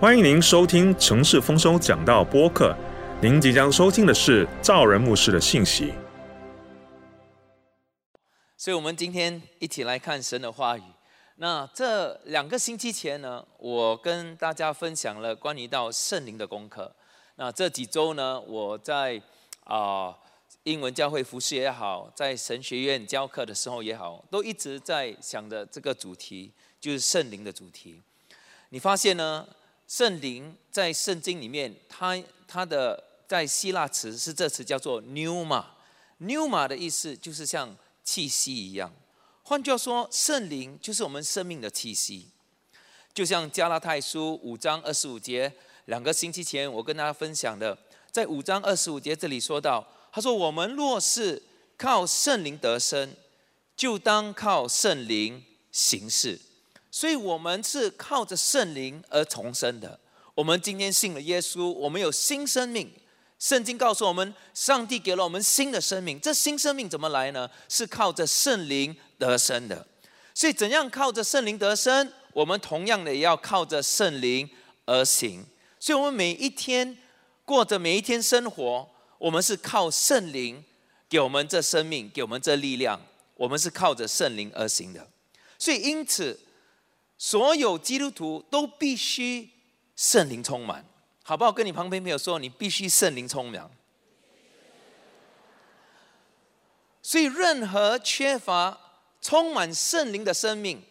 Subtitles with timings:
[0.00, 2.76] 欢迎您收听城市丰收讲道播客。
[3.22, 5.94] 您即将收听的是赵仁牧师的信息。
[8.56, 10.82] 所以，我们今天一起来看神的话语。
[11.36, 16.92] 那这两个星期前呢，我跟大家分享了关于到圣灵的功课。
[17.36, 19.22] 那这几周呢，我在
[19.62, 20.12] 啊
[20.64, 28.02] 英文教会服饰也好，在神学院教课的时候也好，都一直在想着这个主题，就是圣灵的主题。
[28.70, 29.46] 你发现呢？
[29.86, 38.92] 圣灵在圣经里面，它它的在希腊词是这词叫做 pneuma，pneuma 的意思就是像气息一样。
[39.42, 42.28] 换句话说，圣灵就是我们生命的气息。
[43.12, 45.52] 就像加拉太书五章二十五节，
[45.84, 47.78] 两个星期前我跟大家分享的，
[48.10, 51.40] 在五章二十五节这里说到，他说：“我们若是
[51.76, 53.14] 靠圣灵得生，
[53.76, 56.40] 就当靠圣灵行事。”
[56.96, 59.98] 所以，我们是靠着圣灵而重生的。
[60.32, 62.88] 我们今天信了耶稣，我们有新生命。
[63.40, 66.20] 圣经告诉我们，上帝给了我们新的生命。
[66.20, 67.50] 这新生命怎么来呢？
[67.68, 69.84] 是靠着圣灵得生的。
[70.34, 72.12] 所以，怎样靠着圣灵得生？
[72.32, 74.48] 我们同样的也要靠着圣灵
[74.86, 75.44] 而行。
[75.80, 76.96] 所以，我们每一天
[77.44, 80.62] 过着每一天生活，我们是靠圣灵
[81.08, 83.00] 给我们这生命，给我们这力量。
[83.34, 85.04] 我们是靠着圣灵而行的。
[85.58, 86.38] 所以，因此。
[87.16, 89.48] 所有基督徒都必须
[89.96, 90.84] 圣灵充满，
[91.22, 91.52] 好不好？
[91.52, 93.70] 跟你旁边朋友说，你必须圣灵充满。
[97.02, 98.78] 所以，任何缺乏
[99.20, 100.82] 充满圣灵的生命，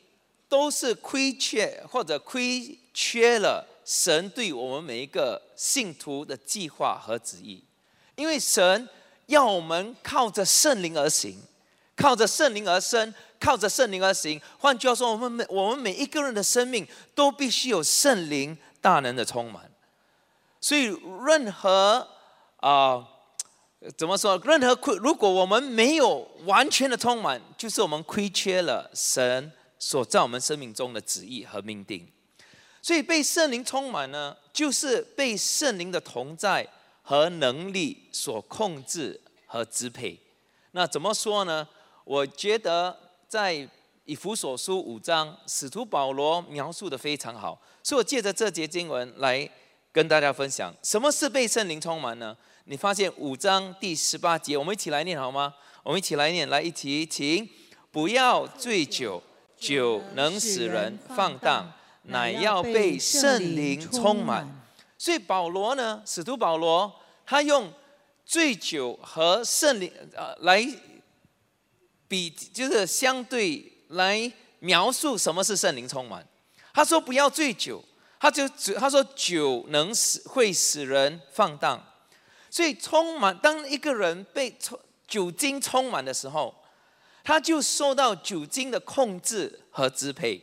[0.48, 7.64] 都是亏欠或者亏缺了神对我们每一个信徒的计划和旨意。
[8.16, 8.88] 因为神
[9.26, 11.38] 要我们靠着圣灵而行，
[11.96, 13.14] 靠着圣灵而生。
[13.44, 14.39] 靠着圣灵而行。
[14.58, 19.69] 换句话说，我们每我们每一个人的生命都必须有圣灵大能的充满。
[20.61, 22.08] 所以，任何
[22.61, 23.05] 啊，
[23.97, 24.41] 怎么说？
[24.45, 32.08] 任何亏，如果我们没有完全的充满，就是我们亏缺了神所在我们生命中的旨意和命定。
[32.82, 36.65] 所以，被圣灵充满呢，就是被圣灵的同在
[37.02, 40.17] 和能力所控制和支配。
[40.71, 41.67] 那怎么说呢？
[42.05, 43.02] 我觉得。
[43.33, 43.67] 在
[44.05, 49.49] 以弗所书五章，使徒保罗描述的非常好，所以我借着这节经文来
[49.92, 52.38] 跟大家分享，什么是被圣灵充满呢？
[52.66, 55.52] 你发现五章第十八节，我们一起来念好吗？
[55.82, 57.49] 我们一起来念，来一起，请
[57.92, 59.20] 不要醉酒，
[59.58, 61.73] 酒能使人放荡，
[62.04, 64.48] 乃要被圣灵充满。
[64.95, 66.94] 所以保罗呢，使徒保罗
[67.26, 67.73] 他用
[68.23, 70.64] 醉酒和圣灵呃来。
[72.14, 76.24] 比就是相对来描述什么是圣灵充满。
[76.72, 77.84] 他说不要醉酒，
[78.20, 81.84] 他就他说酒能使会使人放荡，
[82.52, 86.54] 所以充满当一个人被充酒精充满的时候，
[87.24, 90.40] 他就受到酒精的控制和支配。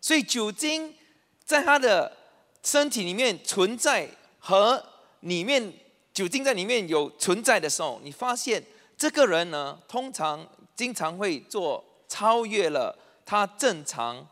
[0.00, 0.92] 所以酒精
[1.44, 2.16] 在他的
[2.64, 4.10] 身体里面存在
[4.40, 4.84] 和
[5.20, 5.72] 里面
[6.12, 8.60] 酒精在里面有存在的时候，你发现
[8.98, 10.44] 这个人呢，通常。
[10.74, 14.26] 经常会做超越了他正常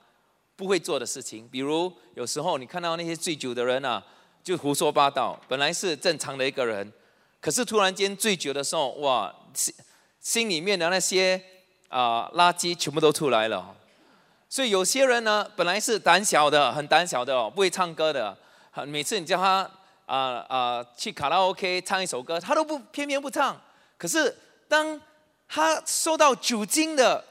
[0.57, 4.05] 不会做的事情，比如有时候你看到那些醉酒的人啊，
[4.43, 5.39] 就胡说八道。
[5.49, 6.93] 本来是正常的一个人，
[7.41, 9.75] 可是突然间醉酒的时候，哇，心
[10.21, 11.41] 心里面的那些
[11.89, 13.75] 啊垃圾全部都出来了。
[14.49, 18.37] 所以有些人呢，本来是胆小的，很胆小的哦，不会唱歌的。
[18.87, 19.71] 每次你叫他
[20.07, 23.59] 啊啊去卡拉 OK 唱一首歌，他都不偏偏不唱。
[23.97, 24.37] 可是
[24.69, 25.01] 当
[25.53, 27.25] 他受到酒精的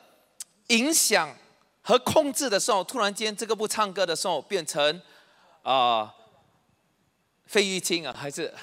[0.67, 1.33] 影响
[1.81, 5.01] 和控制的时候，突然间这个不唱歌的时候，变成
[5.63, 6.13] 啊
[7.45, 8.53] 费玉清啊，还是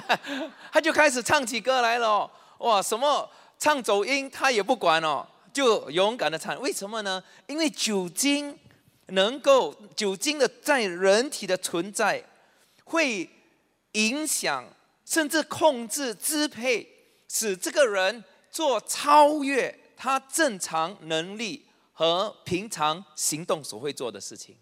[0.70, 2.30] 他就开始唱起歌来了。
[2.58, 3.26] 哇，什么
[3.58, 6.60] 唱走音他也不管哦，就勇敢的唱。
[6.60, 7.24] 为什么呢？
[7.46, 8.58] 因为酒精
[9.06, 12.22] 能够酒精的在人体的存在，
[12.84, 13.30] 会
[13.92, 14.62] 影响
[15.06, 16.86] 甚至控制支配，
[17.26, 18.22] 使这个人。
[18.50, 24.56] 做超越他正常能力和平常行动所会做的事情，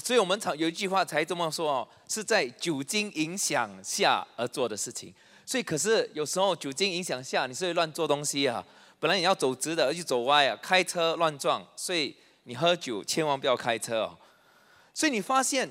[0.00, 5.12] 所以我们常有一句话才这么说哦，是在酒精影响下而做的事情。
[5.46, 8.64] 所以，可是有时候酒精影响下，你是会乱做东西啊。
[8.98, 11.62] 本来你要走直的，而且走歪啊，开车乱撞。
[11.76, 14.18] 所以你喝酒千万不要开车哦。
[14.94, 15.68] 所以你发现，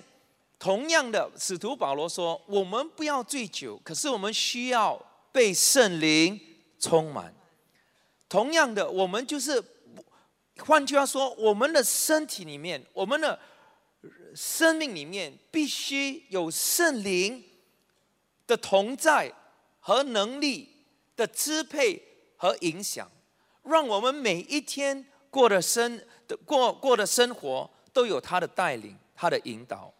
[0.59, 6.39] 同样的，使徒保罗说，我们不要醉酒，可是我们需要被圣灵。
[6.83, 7.33] 充满，
[8.27, 9.63] 同样的，我们就是，
[10.57, 13.39] 换句话说，我们的身体里面，我们的
[14.35, 17.41] 生命里面必须有圣灵
[18.45, 19.33] 的同在
[19.79, 20.67] 和能力
[21.15, 22.03] 的支配
[22.35, 23.09] 和影响，
[23.63, 29.93] 让我们每一天过的生的过过的生活都有他的带领、他的引导，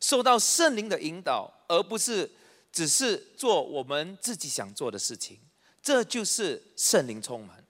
[0.00, 2.30] 受到圣灵的引导，而不是
[2.72, 5.38] 只是做我们自己想做的事情。
[5.82, 7.64] 这就是圣灵充满。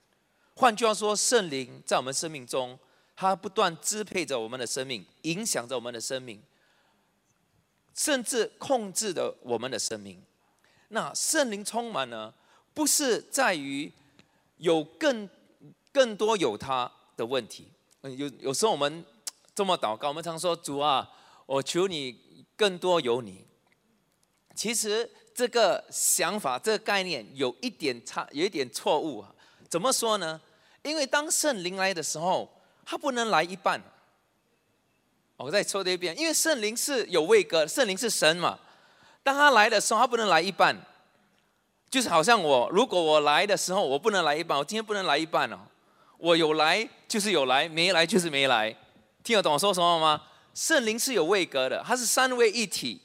[0.55, 2.77] 换句话说，圣灵在我们生命中。
[3.13, 6.41] 它不断支配着我们的生命，影响着我们的生命，
[7.93, 10.19] 甚至控制着我们的生命。
[10.87, 12.33] 那圣灵充满呢？
[12.73, 13.91] 不是在于
[14.57, 15.29] 有更
[15.91, 17.67] 更多有他的问题。
[18.01, 19.05] 有有时候我们
[19.53, 21.07] 这么祷告，我们常说：“主啊，
[21.45, 23.45] 我求你更多有你。”
[24.55, 25.07] 其实
[25.41, 29.33] 这个想法、这个概念有一点差，有一点错误啊。
[29.67, 30.39] 怎么说呢？
[30.83, 32.47] 因为当圣灵来的时候。
[32.83, 33.81] 他不能来一半。
[35.37, 38.59] 我再说这一遍，因为圣灵是有位格，圣灵是神嘛。
[39.23, 40.75] 当他来的时候，他不能来一半，
[41.89, 45.59] 就是好像我，如果我来的时候，我不能来一半，我今天不能来一半哦。
[46.17, 48.75] 我有来就是有来，没来就是没来。
[49.23, 50.21] 听得懂我说什么吗？
[50.53, 52.99] 圣灵是有位格的，它是三位一体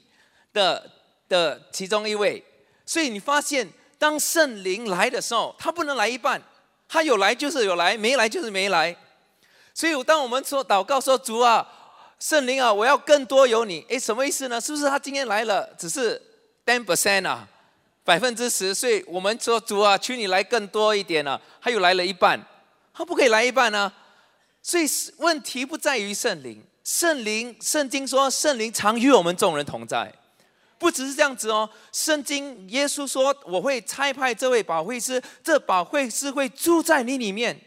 [0.51, 0.91] 的
[1.27, 2.43] 的其中一位。
[2.85, 6.41] 所以你发现，当圣灵来的时候，他不能来一半，
[6.87, 8.95] 他有来就是有来，没来就是没来。
[9.73, 11.67] 所以，当我们说祷告说主啊，
[12.19, 14.59] 圣灵啊，我要更多有你，诶，什么意思呢？
[14.59, 16.21] 是不是他今天来了，只是
[16.65, 17.47] ten percent 啊，
[18.03, 18.73] 百分之十？
[18.73, 22.43] 所以我们说主啊，求你来更多一点啊，他又来了一半，
[22.93, 23.91] 他不可以来一半呢？
[24.63, 24.85] 所以
[25.17, 30.11] 问题不在于圣灵，圣灵，圣经说圣灵常与我们众人同在，
[30.79, 31.69] 不只是这样子哦。
[31.91, 37.59] 圣经耶稣说我会差派这位保惠师，这保惠师会住在你里面。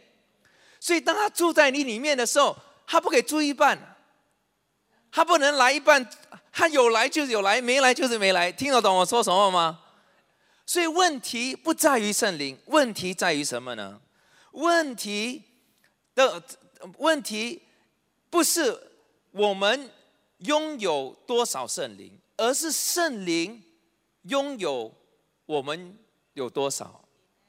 [0.78, 3.96] 所以，当他住在你里面的时候，他不给住一半，
[5.12, 6.08] 他不能来一半，
[6.50, 8.50] 他有来就是有来，没来就是没来。
[8.50, 9.80] 听得懂我说什么吗？
[10.64, 14.00] 所以问题不在于圣灵，问题在于什么呢？
[14.52, 15.42] 问题
[16.14, 16.42] 的
[16.96, 17.62] 问题
[18.30, 18.92] 不是
[19.32, 19.90] 我们
[20.38, 23.62] 拥有多少圣灵，而是圣灵
[24.22, 24.90] 拥有
[25.44, 25.96] 我们
[26.32, 27.04] 有多少。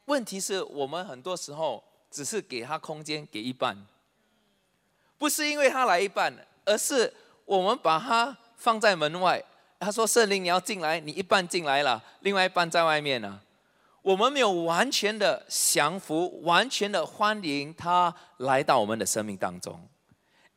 [0.05, 1.83] 问题是我们很多时候。
[2.13, 3.73] 只是给他空间，给一半，
[5.17, 7.13] 不是因为他来一半，而是
[7.45, 9.41] 我们把他放在门外。
[9.79, 13.39] 他说：“圣灵，你要进来，你一半进来了，另外一半在外面呢。”
[14.03, 19.87] 我们没有完全的降服，完全的欢迎他来到我们的生命当中，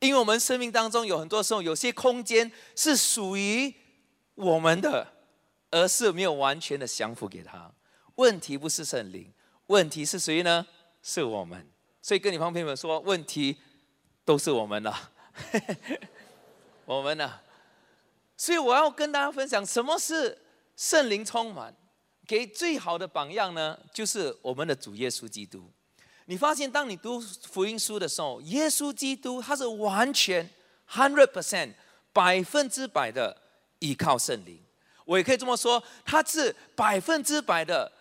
[0.01, 3.73] 因为我们生命当中有很多时候，有些空间是属于
[4.35, 5.07] 我们的，
[5.71, 7.73] 而是没有完全的降服给他。
[8.17, 9.33] 问题不是圣灵，
[9.67, 10.67] 问题是谁呢？
[11.03, 11.67] 是我们，
[12.01, 13.59] 所以跟你旁边们说，问题
[14.25, 14.95] 都是我们的，
[16.87, 17.41] 我们呢？
[18.37, 20.39] 所以我要跟大家分享，什么是
[20.77, 21.75] 圣灵充满？
[22.27, 25.71] 给最好的榜样呢，就是我们的主耶稣基督。
[26.25, 30.49] 你发现，当你读福音书的时候，耶稣基督他是完全
[30.89, 31.75] hundred percent
[32.15, 33.43] 百分之百的
[33.85, 34.59] 依靠圣灵。
[35.05, 37.93] 我也可以这么说，他是百分之百的。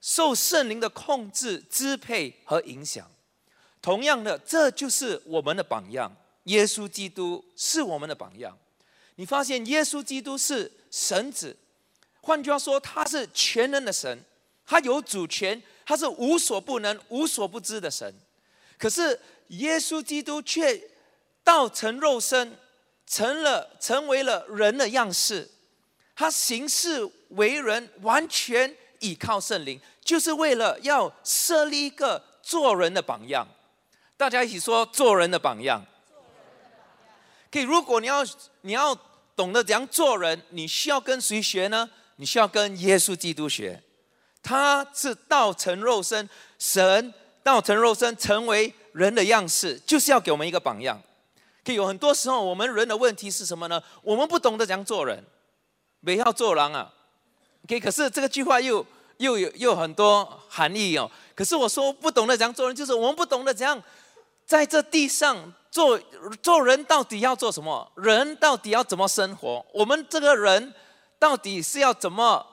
[0.00, 3.10] 受圣灵的控制、支配和影响。
[3.82, 6.16] 同样的，这就是我们的榜样。
[6.44, 8.56] 耶稣基督是我们的榜样。
[9.16, 11.56] 你发现，耶稣基督是神子，
[12.20, 14.16] 换句话说，他是全能的神，
[14.64, 18.14] 他有主权，他是无所不能、无所不知的神。
[18.78, 20.80] 可是，耶稣基督却
[21.42, 22.56] 道成肉身，
[23.08, 25.48] 成了成为了人的样式，
[26.14, 28.76] 他行事为人完全。
[29.00, 33.46] 依靠圣灵，就是为了要设立一个做人的榜样。
[34.16, 35.80] 大家一起说做人的榜样。
[37.48, 38.26] 可以，如果你要
[38.62, 38.92] 你要
[39.36, 41.88] 懂得怎样做人，你需要跟谁学呢？
[42.16, 43.80] 你需要跟耶稣基督学。
[44.42, 51.00] 他是道成肉身，神道成肉身，成为人的样式，就是要给我们一个榜样。
[51.74, 53.82] 有很多时候，我们人的问题是什么呢？
[54.02, 55.24] 我们不懂得怎样做人，
[56.00, 56.92] 没要做人啊。
[57.64, 58.84] OK，可是这个句话又
[59.18, 61.10] 又有又很多含义哦。
[61.34, 63.82] 可是我说不懂得怎样做人，就是我们不懂得怎样
[64.46, 65.98] 在这地上做
[66.42, 67.90] 做人，到底要做什么？
[67.96, 69.64] 人到底要怎么生活？
[69.72, 70.72] 我们这个人
[71.18, 72.46] 到底是要怎么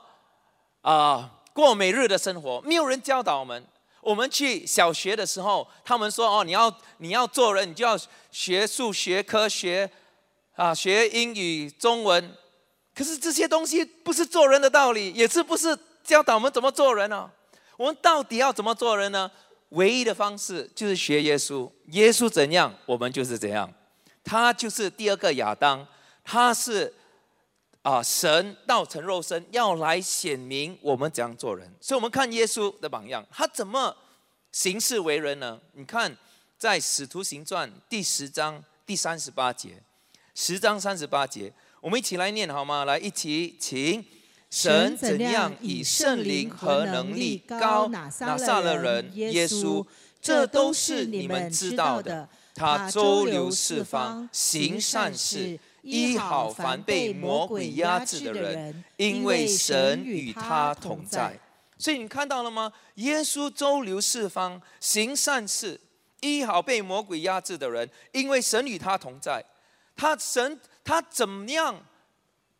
[0.82, 2.62] 啊过每日的生活？
[2.62, 3.66] 没有人教导我们。
[4.06, 9.90] 我们去小学的时候，他们说哦，你要你要做人，你就要学数学、科学
[10.56, 12.32] 啊，学英语、中文。
[12.94, 17.32] 可是这些东西不是做人的道理，也是不是教导我们怎么做人呢？
[17.78, 19.30] 我们到底要怎么做人呢？
[19.70, 23.74] 唯一的方式就是学耶稣，耶稣怎样，我们就是怎样。
[24.24, 25.86] 他就是第二个亚当，
[26.24, 26.94] 他是
[27.86, 31.72] 啊神道成肉身，要来显明我们怎样做人。
[31.80, 33.96] 所以，我们看耶稣的榜样，他怎么
[34.52, 35.60] 行事为人呢？
[35.74, 36.18] 你看，
[36.58, 39.84] 在使徒行传第十章第三十八节，
[40.34, 42.86] 十章三十八节，我们一起来念好吗？
[42.86, 44.04] 来，一起，请。
[44.50, 49.86] 神怎样以圣灵和能力高拿撒勒人耶稣，
[50.22, 52.30] 这都是你们知道的。
[52.54, 61.40] 他周流四方，行善事，医好凡被魔鬼压制的人，因为神与他同在。
[61.78, 62.72] 所以你看到了吗？
[62.96, 65.80] 耶稣周流四方，行善事，
[66.22, 69.46] 医好被魔鬼压制的人，因为神与他同在。
[69.96, 71.86] 他神他怎么样？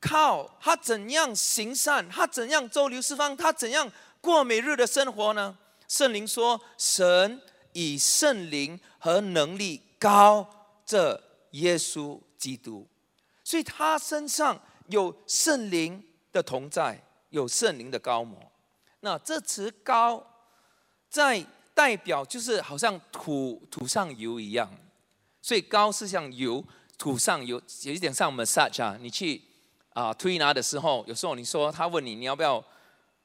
[0.02, 3.92] 靠他怎样行善，他怎样周流四方，他怎样
[4.22, 5.58] 过每日的生活呢？
[5.88, 7.42] 圣灵说：“神
[7.74, 10.48] 以圣灵和能力高
[10.86, 11.20] 这
[11.52, 12.88] 耶稣基督，
[13.46, 18.38] 所以他身上有圣灵的同在，有圣灵的高模。
[19.00, 20.22] 那这词‘高’
[21.10, 24.70] 在代表就是好像土土上油一样，
[25.42, 26.62] 所以‘高’是像油
[26.98, 29.42] 土上油，有一点像 massage 啊，你去。”
[29.96, 32.62] 啊，推拿的时候，有时候你说他问你，你要不要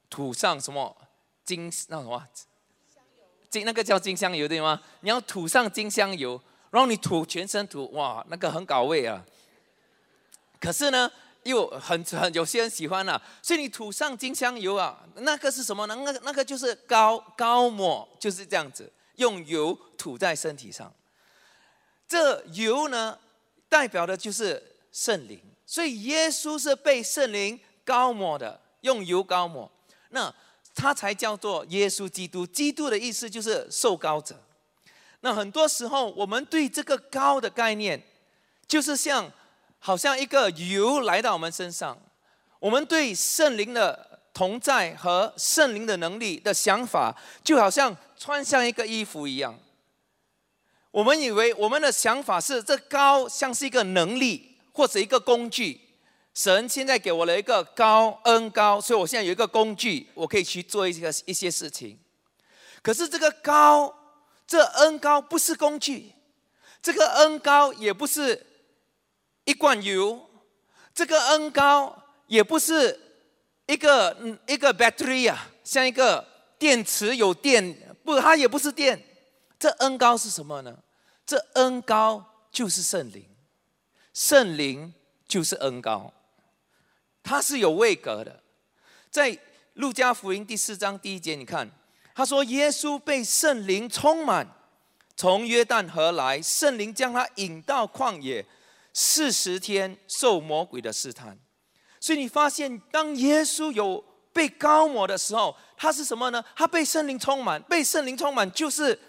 [0.09, 0.95] 涂上什么
[1.43, 2.25] 金那什么
[3.49, 4.81] 金那个叫金香油对吗？
[5.01, 9.21] 你要涂上金香油，然后你涂全身涂，哇，那个很搞味啊。
[10.61, 11.11] 可是呢，
[11.43, 15.95] 又很很有些人喜欢啊，所以你涂上金香油啊，那个是什么呢？
[16.05, 20.93] 那个那个就是高高抹，就是这样子，用油涂在身体上。
[22.07, 23.17] 这油呢，
[23.67, 25.41] 代表的就是圣灵。
[25.65, 29.71] 所以耶稣是被圣灵高抹的，用油膏抹，
[30.09, 30.33] 那
[30.75, 32.45] 他才叫做耶稣基督。
[32.45, 34.39] 基督的意思就是受高者。
[35.21, 38.01] 那很多时候我们对这个高的概念，
[38.67, 39.31] 就是像
[39.81, 41.97] 好像一个油来到我们身上，
[42.59, 49.59] 我们对圣灵的同在和圣灵的能力的想法，就好像穿上一个衣服一样。
[50.91, 54.47] 我们以为我们的想法是这高像是一个能力。
[54.73, 55.81] 或者一个工具，
[56.33, 61.99] 神现在给我了一个高恩高，所以我现在有一个工具，我可以去做一些一些事情。
[62.81, 63.93] 可是这个高，
[64.47, 66.13] 这恩高不是工具，
[66.81, 68.47] 这个恩高也不是
[69.45, 70.29] 一罐油，
[70.93, 72.99] 这个恩高也不是
[73.65, 76.25] 一个一个 battery 啊，像一个
[76.57, 79.01] 电池有电，不，它也不是电。
[79.59, 80.77] 这恩高是什么呢？
[81.25, 83.25] 这恩高就是圣灵。
[84.13, 84.93] 圣灵
[85.27, 86.11] 就是恩高，
[87.23, 88.41] 它是有位格的。
[89.09, 89.37] 在
[89.75, 91.69] 路加福音第四章第一节，你看，
[92.13, 94.45] 他说耶稣被圣灵充满，
[95.15, 98.45] 从约旦河来，圣灵将他引到旷野，
[98.93, 101.37] 四十天受魔鬼的试探。
[101.99, 106.43] 所以你发现，当耶稣有被高抹的时候，他是什么呢？
[106.55, 108.99] 他被圣灵充满，被圣灵充满就是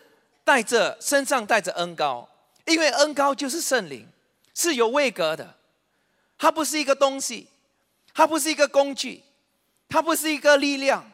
[0.44, 2.28] 带着身上带着恩高，
[2.66, 4.08] 因为恩高就是圣灵。
[4.54, 5.56] 是有位格的，
[6.36, 7.48] 它不是一个东西，
[8.12, 9.22] 它不是一个工具，
[9.88, 11.10] 它不是一个力量，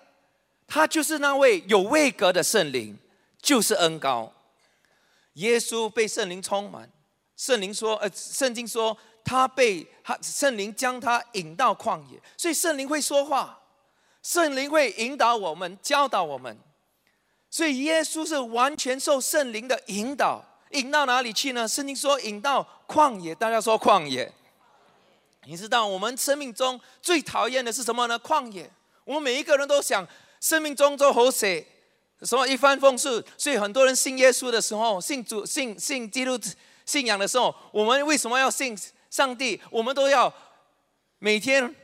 [0.66, 2.98] 它就是那位有位格的圣灵，
[3.40, 4.32] 就是恩高。
[5.34, 6.90] 耶稣被圣灵充满，
[7.38, 13.58] 圣灵说，呃，圣经说他被他圣灵将他引到旷野，所以圣灵会说话，
[14.22, 16.58] 圣灵会引导我们，教导我们，
[17.48, 20.44] 所以耶稣是完全受圣灵的引导。
[20.72, 21.66] 引到哪里去呢？
[21.66, 24.30] 圣经说引到旷野，大家说旷野。
[25.46, 28.20] 你知道我们生命中最讨厌的是什么呢？
[28.20, 28.70] 旷野。
[29.04, 30.06] 我们每一个人都想
[30.40, 31.64] 生命中做好事，
[32.20, 33.24] 什么一帆风顺。
[33.38, 36.38] 所以很多人信耶稣的时候，信主、信信基督
[36.88, 38.74] 信仰的时候，我们为什么要信
[39.10, 39.60] 上帝？
[39.70, 40.32] 我们都要
[41.18, 41.74] 每天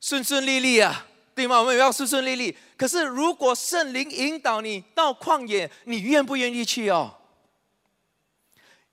[0.00, 1.60] 顺顺利利啊，对吗？
[1.60, 2.56] 我们也要顺顺利利。
[2.76, 7.14] 可是如果圣灵引导你到旷野，你愿不愿意去哦？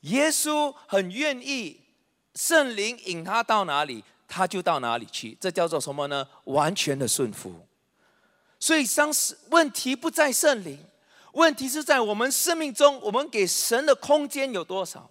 [0.01, 1.81] 耶稣很愿意，
[2.35, 5.35] 圣灵引他到哪里，他就到哪里去。
[5.41, 6.27] 这叫做什么呢？
[6.43, 7.65] 完全的顺服。
[8.59, 10.77] 所以，当时问题不在圣灵，
[11.31, 15.09] 问题是在我们生命中，我们给神的空间有多少？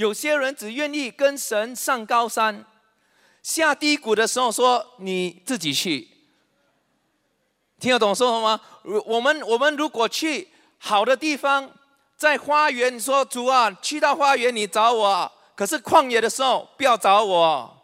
[0.00, 2.64] 有些人只愿意跟神上高山，
[3.42, 6.08] 下低谷的时候说你自己去。
[7.78, 8.60] 听得懂说什么吗？
[9.04, 11.70] 我们我们如果去好的地方。
[12.16, 17.82] 在花园，说主啊，去到花园你找我，可是旷野的时候不要找我，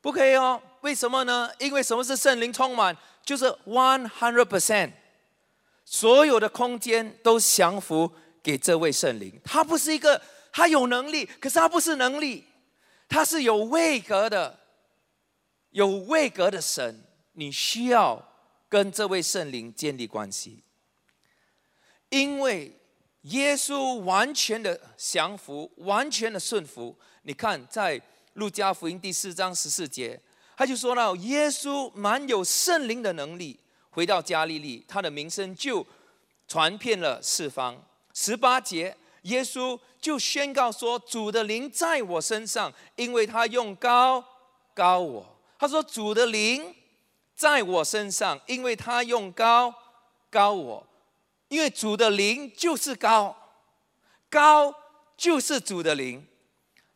[0.00, 0.62] 不可以哦。
[0.82, 1.50] 为什么呢？
[1.58, 2.96] 因为什么是圣灵充满？
[3.24, 4.92] 就是 one hundred percent，
[5.84, 9.40] 所有的空间都降服给这位圣灵。
[9.44, 10.22] 他不是一个，
[10.52, 12.44] 他有能力，可是他不是能力，
[13.08, 14.58] 他是有位格的，
[15.70, 18.22] 有位格的神，你需要
[18.68, 20.62] 跟这位圣灵建立关系，
[22.08, 22.76] 因为
[23.22, 26.96] 耶稣完全的降服，完全的顺服。
[27.22, 28.00] 你看，在
[28.34, 30.18] 路加福音第四章十四节，
[30.56, 35.86] 他就说到耶稣满有圣灵的能力，回到加利利，他的名声就
[36.48, 37.84] 传遍了四方。
[38.14, 44.24] 十八节，耶稣就宣告说：“主的灵在我身上，因为他用高
[44.74, 46.74] 高我。”他说：“主的灵
[47.34, 49.74] 在我身上，因为他用高
[50.30, 50.86] 高我。
[51.48, 53.36] 因为主的灵就是高，
[54.28, 54.74] 高
[55.16, 56.26] 就是主的灵，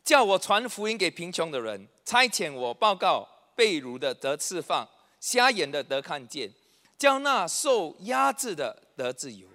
[0.03, 4.89] 叫我传福音给贫穷的人，差遣我报告被掳的得释放，
[5.21, 6.53] 瞎眼的得看见，
[6.97, 9.49] 叫那受压制的得自由。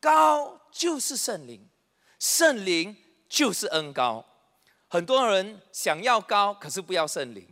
[0.00, 1.68] 高。”就是圣灵，
[2.20, 2.94] 圣灵
[3.30, 4.24] 就是恩高。
[4.86, 7.48] 很多人想要高，可是不要圣灵，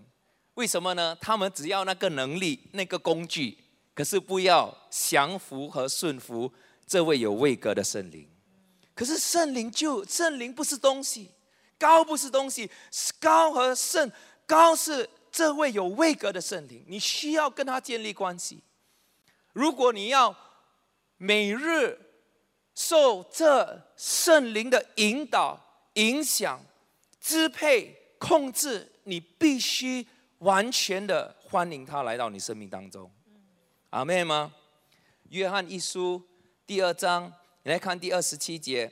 [0.55, 1.17] 为什么呢？
[1.21, 3.57] 他们只要那个能力、那个工具，
[3.95, 6.53] 可是不要降服和顺服
[6.87, 8.29] 这位有位格的圣灵。
[8.95, 11.31] 可是圣灵就圣灵不是东西，
[11.79, 12.71] 高不是东西，
[13.19, 14.13] 高和圣
[14.45, 18.63] 高是这位有位格的圣灵，你需要跟他建立关系。
[19.55, 20.37] 如果你要
[21.17, 21.99] 每日。
[22.79, 25.59] 受这圣灵的引导、
[25.95, 26.65] 影响、
[27.21, 30.07] 支配、控制，你必须
[30.39, 33.11] 完全的欢迎他来到你生命当中。
[33.91, 34.55] 阿妹吗？
[35.31, 36.23] 约翰一书
[36.65, 37.33] 第二章，
[37.65, 38.89] 你来看第二十七节。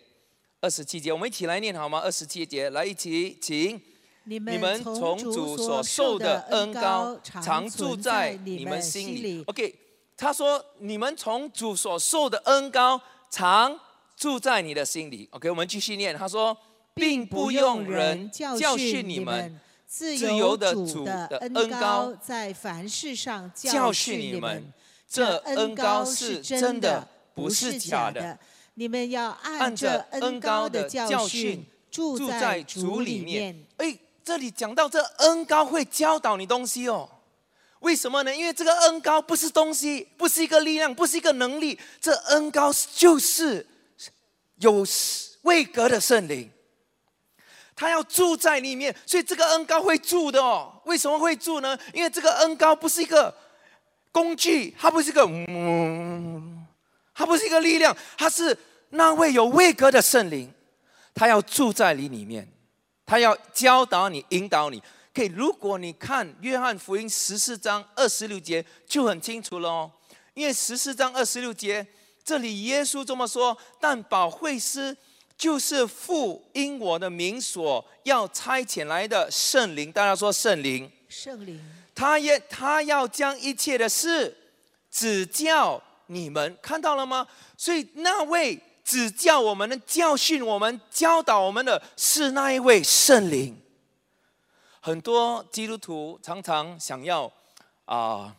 [0.61, 2.01] 二十七节，我们一起来念好吗？
[2.01, 3.81] 二十七节，来一起，请
[4.25, 9.45] 你们从主所受的恩高常住在你们心里。
[9.47, 9.73] OK，
[10.17, 13.01] 他说你们从主所受的恩高。
[13.31, 13.79] 常
[14.17, 15.29] 住在你的心里。
[15.33, 16.17] OK，我们继续念。
[16.17, 16.57] 他说，
[16.95, 24.73] 并不用人教训你们，自由的主的恩高在凡事上教训你们。
[25.09, 28.39] 这恩高是真的，不是假的。
[28.75, 33.65] 你们要按着恩高的教训住在主里面。
[33.77, 37.09] 哎，这里讲到这恩高会教导你东西哦。
[37.81, 38.35] 为什么呢？
[38.35, 41.79] 因为这个恩高不是东西，不是一个力量，不是一个能力。
[42.01, 43.67] 这恩高就是
[44.57, 44.85] 有
[45.43, 46.51] 位格的圣灵，
[47.77, 50.81] 他要住在里面，所以这个恩高会住的哦。
[50.87, 51.79] 为什么会住呢？
[51.93, 53.33] 因为这个恩高不是一个
[54.11, 55.27] 工具，它不是一个，
[57.15, 58.57] 它不是一个力量，它是
[58.91, 60.53] 那位有位格的圣灵，
[61.15, 62.49] 他要住在你里面，
[63.05, 64.83] 他要教导你，引导你。
[65.23, 69.91] 以，如果你看约翰福音十四章二十六节，就很清楚了哦。
[70.35, 71.87] 因为十四章二十六节，
[72.25, 74.95] 这里耶稣这么说：“但保惠师
[75.39, 81.59] 就是父因我的名所要差遣来的圣灵。”大家说圣灵，圣灵，
[81.95, 84.37] 他也他要将一切的事
[84.91, 87.27] 指教你们，看到了吗？
[87.57, 93.57] 所以那位指教我们的、教训我们、教导我们的是那一位圣灵。
[94.87, 97.29] 很多基督徒常常想要
[97.87, 98.33] 啊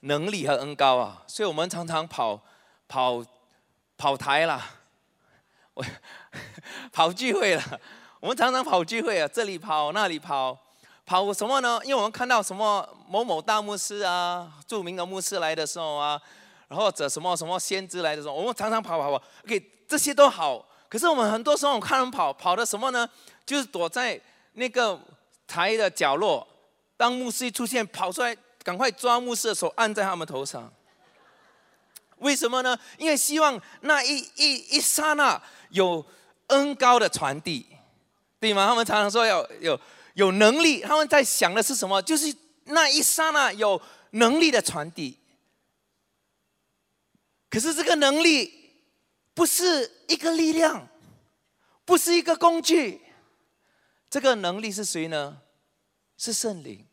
[0.00, 2.40] 能力和恩高啊，所以我们常常跑
[2.88, 3.24] 跑
[3.96, 4.60] 跑台了，
[5.74, 5.84] 我
[6.92, 7.62] 跑聚会了。
[8.18, 10.58] 我们常常跑聚会啊，这里跑那里跑，
[11.06, 11.80] 跑什么呢？
[11.84, 16.20] 因为我们看到什么某某大牧师啊，著名的牧师来的时候啊，
[16.66, 19.24] 然后或者什么什么先知来的时候，我们常常跑跑跑。
[19.44, 23.08] OK，这些都好，可是我们很多时候我看他们跑跑的什么呢？
[23.46, 24.20] 就是躲在
[24.54, 25.00] 那个。
[25.52, 26.48] 台的角落，
[26.96, 28.34] 当牧师一出现，跑出来，
[28.64, 30.72] 赶快抓牧师的手，按在他们头上。
[32.16, 32.78] 为什么呢？
[32.96, 36.02] 因为希望那一一一刹那有
[36.46, 37.66] 恩高的传递，
[38.40, 38.66] 对吗？
[38.66, 39.78] 他们常常说要有
[40.14, 42.00] 有能力，他们在想的是什么？
[42.00, 42.34] 就是
[42.64, 43.78] 那一刹那有
[44.12, 45.18] 能力的传递。
[47.50, 48.72] 可是这个能力
[49.34, 50.88] 不是一个力量，
[51.84, 53.02] 不是一个工具。
[54.12, 55.40] 这个能力是谁呢？
[56.18, 56.86] 是圣灵。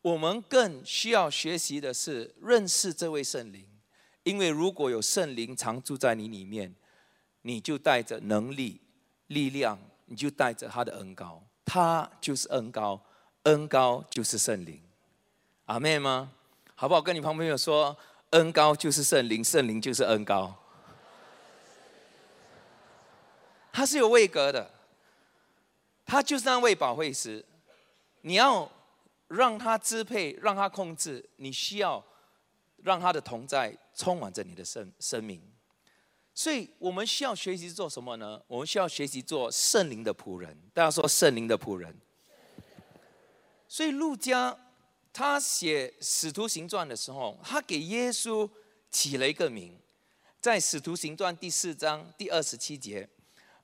[0.00, 3.68] 我们更需要学习的是认识这位圣灵，
[4.22, 6.74] 因为如果有圣灵常住在你里面，
[7.42, 8.80] 你就带着能力、
[9.26, 12.98] 力量，你就带着他的恩高，他就是恩高，
[13.42, 14.80] 恩高就是圣灵。
[15.66, 16.32] 阿妹吗？
[16.74, 17.02] 好不好？
[17.02, 17.94] 跟你旁边有说，
[18.30, 20.56] 恩高就是圣灵，圣灵就是恩高，
[23.70, 24.70] 他是有位格的。
[26.04, 27.44] 他就是那位保惠师，
[28.22, 28.70] 你要
[29.28, 32.04] 让他支配，让他控制，你需要
[32.82, 35.42] 让他的同在充满着你的生生命。
[36.34, 38.42] 所以我们需要学习做什么呢？
[38.48, 40.56] 我们需要学习做圣灵的仆人。
[40.72, 41.96] 大家说圣灵的仆人，
[43.68, 44.56] 所以路加
[45.12, 48.50] 他写《使徒行传》的时候，他给耶稣
[48.90, 49.78] 起了一个名，
[50.40, 53.08] 在《使徒行传》第四章第二十七节，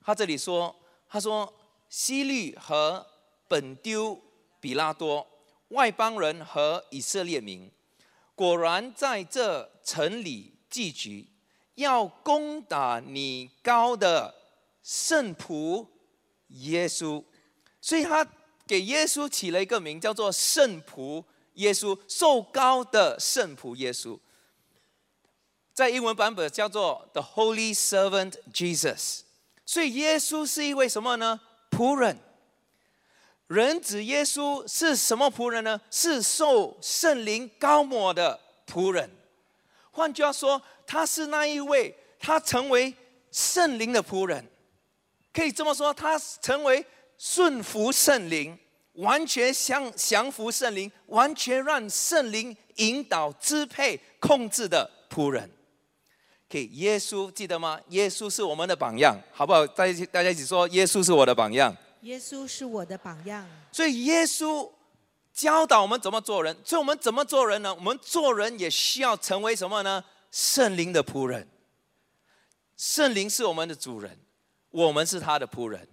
[0.01, 0.73] 他这里说
[1.09, 1.53] ：“他说
[1.91, 3.05] 西律和
[3.47, 4.19] 本丢
[4.59, 5.27] 比拉多，
[5.67, 7.69] 外邦人和以色列民，
[8.33, 11.29] 果然在这城里聚集，
[11.75, 14.33] 要攻打你高的
[14.81, 15.85] 圣仆
[16.47, 17.23] 耶稣。”
[17.79, 18.27] 所以他。
[18.67, 21.21] 给耶稣起了一个名，叫做圣仆
[21.55, 24.17] 耶稣，受高的圣仆耶稣。
[25.73, 29.23] 在英文版本叫做 The Holy Servant Jesus。
[29.65, 31.41] 所以耶稣是一位什么呢？
[31.71, 32.15] 仆人。
[33.47, 35.81] 人子耶稣是什么仆人呢？
[35.89, 39.09] 是受圣灵高抹的仆人。
[39.89, 42.93] 换句话说，他是那一位，他成为
[43.31, 44.45] 圣灵的仆人。
[45.33, 46.85] 可以这么说，他成为。
[47.23, 48.57] 顺服圣灵，
[48.93, 55.47] 完全降降服圣灵，完全让圣灵引导、支配、控制的仆人。
[56.51, 57.79] 给耶稣记得吗？
[57.87, 59.65] 耶稣是我们的榜样，好不好？
[59.67, 61.73] 大家大家一起说：耶稣是我的榜样。
[62.01, 63.47] 耶稣是我的榜样。
[63.71, 64.69] 所以耶稣
[65.33, 66.53] 教导我们怎么做人。
[66.65, 67.73] 所以我们怎么做人呢？
[67.73, 70.03] 我们做人也需要成为什么呢？
[70.29, 71.47] 圣灵的仆人。
[72.75, 74.19] 圣灵是我们的主人，
[74.71, 75.87] 我们是他的仆人。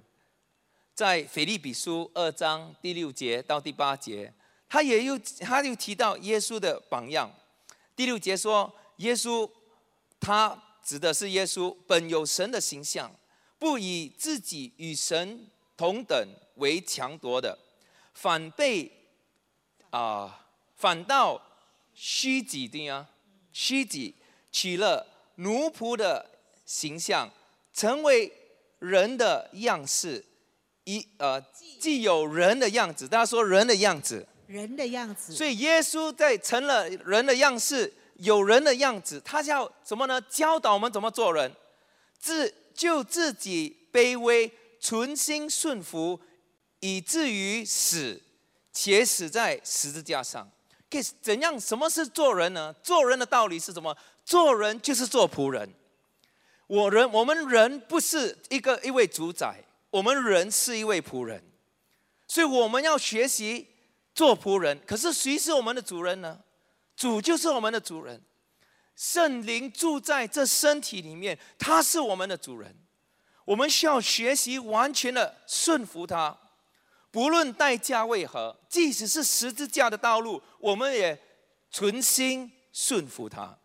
[0.93, 4.35] 在腓利比书二章第六节到第八节，
[4.69, 7.33] 他也又他又提到耶稣的榜样。
[7.95, 9.49] 第六节说，耶稣
[10.21, 13.11] 他指的是耶稣本有神的形象，
[13.59, 17.59] 不以自己与神同等为强夺的，
[18.15, 18.91] 反被
[19.91, 21.41] 啊反倒
[21.95, 23.09] 虚己的啊
[23.53, 24.15] 虚己，
[24.51, 26.31] 取了奴仆的
[26.65, 27.31] 形象，
[27.73, 28.33] 成为
[28.79, 30.25] 人的样式。
[30.85, 31.39] 一呃，
[31.79, 35.35] 既有人的样子，大家说人的样子，人的样子。
[35.35, 40.21] 所以耶稣在成了人的样式，有人的样子，他叫什么呢？
[40.21, 41.51] 教导我们怎么做人，
[42.21, 46.21] 自就自己卑微，存心顺服，
[46.81, 48.23] 以至于死，
[48.73, 50.49] 且死在十字架上。
[50.91, 51.59] 可怎样？
[51.59, 52.73] 什么是做人呢？
[52.83, 53.97] 做人的道理是什么？
[54.25, 55.69] 做人就是做仆人。
[56.67, 59.65] 我人，我们人不是一个一位主宰。
[59.91, 61.43] 我们人是一位仆人，
[62.27, 63.67] 所以我们要学习
[64.15, 64.79] 做仆人。
[64.87, 66.39] 可是谁是我们的主人呢？
[66.99, 68.21] 主就是我们的主人，
[68.97, 72.77] 圣灵住在这身体里面，他是我们的主人。
[73.45, 76.37] 我们需要学习完全的顺服他，
[77.13, 81.17] 不论代价为何，即使是十字架的道路，我们也
[81.71, 83.57] 存心顺服他。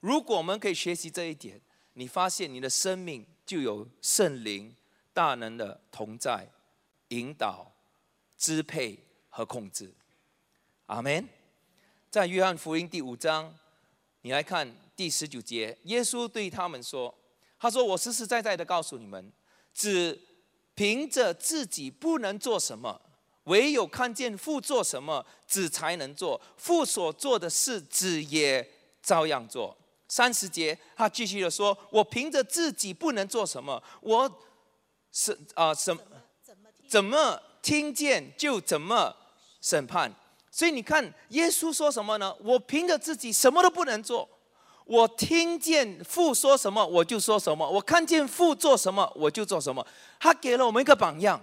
[0.00, 1.58] 如果我们可以学习这一点，
[1.94, 4.76] 你发现你的生命就有圣灵。
[5.14, 6.46] 大能的同在、
[7.08, 7.70] 引导、
[8.38, 9.92] 支配和控制，
[10.86, 11.28] 阿门。
[12.12, 13.50] 在约翰福音第五章，
[14.20, 17.12] 你来看第十九节，耶稣对他们说
[17.58, 19.32] ：“他说，我实实在在的告诉你们，
[19.72, 20.20] 只
[20.74, 23.00] 凭着自己不能做什么，
[23.44, 26.38] 唯有看见父做什么，子才能做。
[26.58, 28.70] 父所做的事，子也
[29.02, 29.74] 照样做。”
[30.06, 34.30] 三十节，他继续的说：“我凭着自己不能做什么，我。”
[35.10, 35.96] 是啊，什
[36.86, 39.16] 怎么听见就怎么
[39.62, 40.14] 审判？
[40.54, 42.36] 所以你看，耶稣说什么呢？
[42.44, 44.28] 我凭着自己什么都不能做，
[44.84, 49.84] 我听见父说什么我就说什么，我看见父做什么我就做什么。
[50.20, 51.40] 他给了我们一个榜样，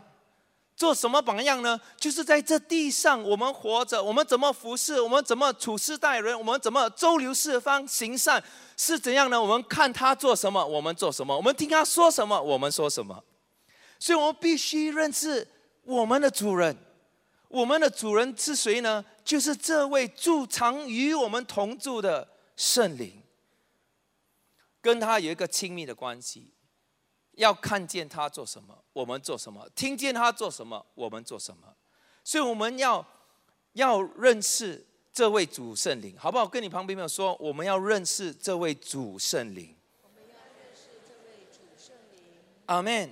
[0.75, 1.81] 做什么榜样呢？
[1.97, 8.43] 就是在这地上我们活着，我们怎么服侍，我们怎么处事待人，我们怎么周流四方行善，
[8.77, 9.41] 是怎样呢？
[9.41, 13.23] 我们看他做什么，我们做什么；我们听他说什么，我们说什么。
[13.97, 15.47] 所以我们必须认识
[15.83, 16.77] 我们的主人，
[17.49, 19.03] 我们的主人是谁呢？
[19.23, 23.21] 就是这位住常与我们同住的圣灵，
[24.81, 26.53] 跟他有一个亲密的关系。
[27.33, 31.73] 要看见他做什么，我们做什么；听见他做什么，我们做什么。
[32.23, 33.05] 所以我们要
[33.73, 36.45] 要认识这位主圣灵，好不好？
[36.45, 39.75] 跟你旁边朋友说，我们要认识这位主圣灵。
[40.03, 42.25] 我们要认识这位主圣灵。
[42.67, 43.09] 阿门。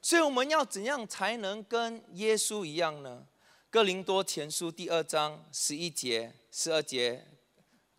[0.00, 3.26] 所以我们要怎样才能跟耶稣一样呢？
[3.70, 7.22] 哥林多前书第二章十一节、十二节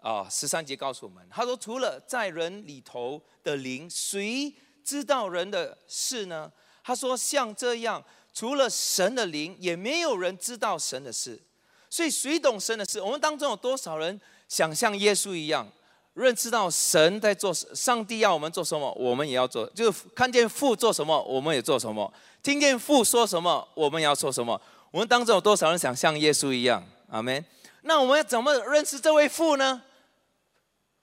[0.01, 4.51] 啊，十三节告诉我们，他说：“除了在人里头的灵，谁
[4.83, 6.51] 知道人的事呢？”
[6.83, 8.03] 他说：“像这样，
[8.33, 11.39] 除了神的灵，也没有人知道神的事。
[11.87, 12.99] 所以，谁懂神的事？
[12.99, 15.71] 我们当中有多少人想像耶稣一样？”
[16.15, 19.69] 认知到神在做，上帝要我们做什么，我们也要做。
[19.69, 24.59] 就是看见父做什么，我们也做什么；听见父说什么，我们也要做什么。
[24.91, 26.83] 我们当中有多少人想像耶稣一样？
[27.09, 27.43] 阿门。
[27.83, 29.81] 那我们要怎么认识这位父呢？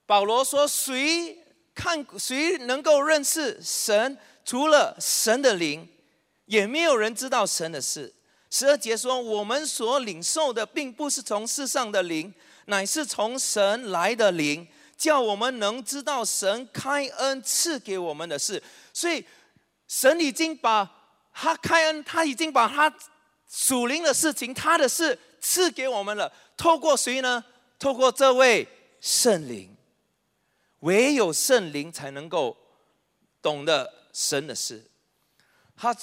[0.05, 1.39] 保罗说：“谁
[1.75, 4.17] 看谁能够认识神？
[4.45, 5.89] 除了神的灵，
[6.45, 8.13] 也没有人知道神的事。”
[8.51, 12.33] 十二节说：“我们所领受的，并不是从世上的灵，
[12.67, 18.63] 乃是从神来的灵，叫我们能知道神开恩赐给我们的事。
[18.93, 19.25] 所以，
[19.89, 20.89] 神已经把
[21.33, 22.93] 他开恩，他已经把他
[23.49, 26.33] 属灵的事情，他的事赐给我们了。
[26.57, 27.45] 透过谁呢？
[27.79, 28.67] 透过这位
[29.01, 29.75] 圣灵。
[30.81, 32.57] 唯有圣灵才能够
[33.41, 34.85] 懂得神的事。
[35.75, 35.95] 他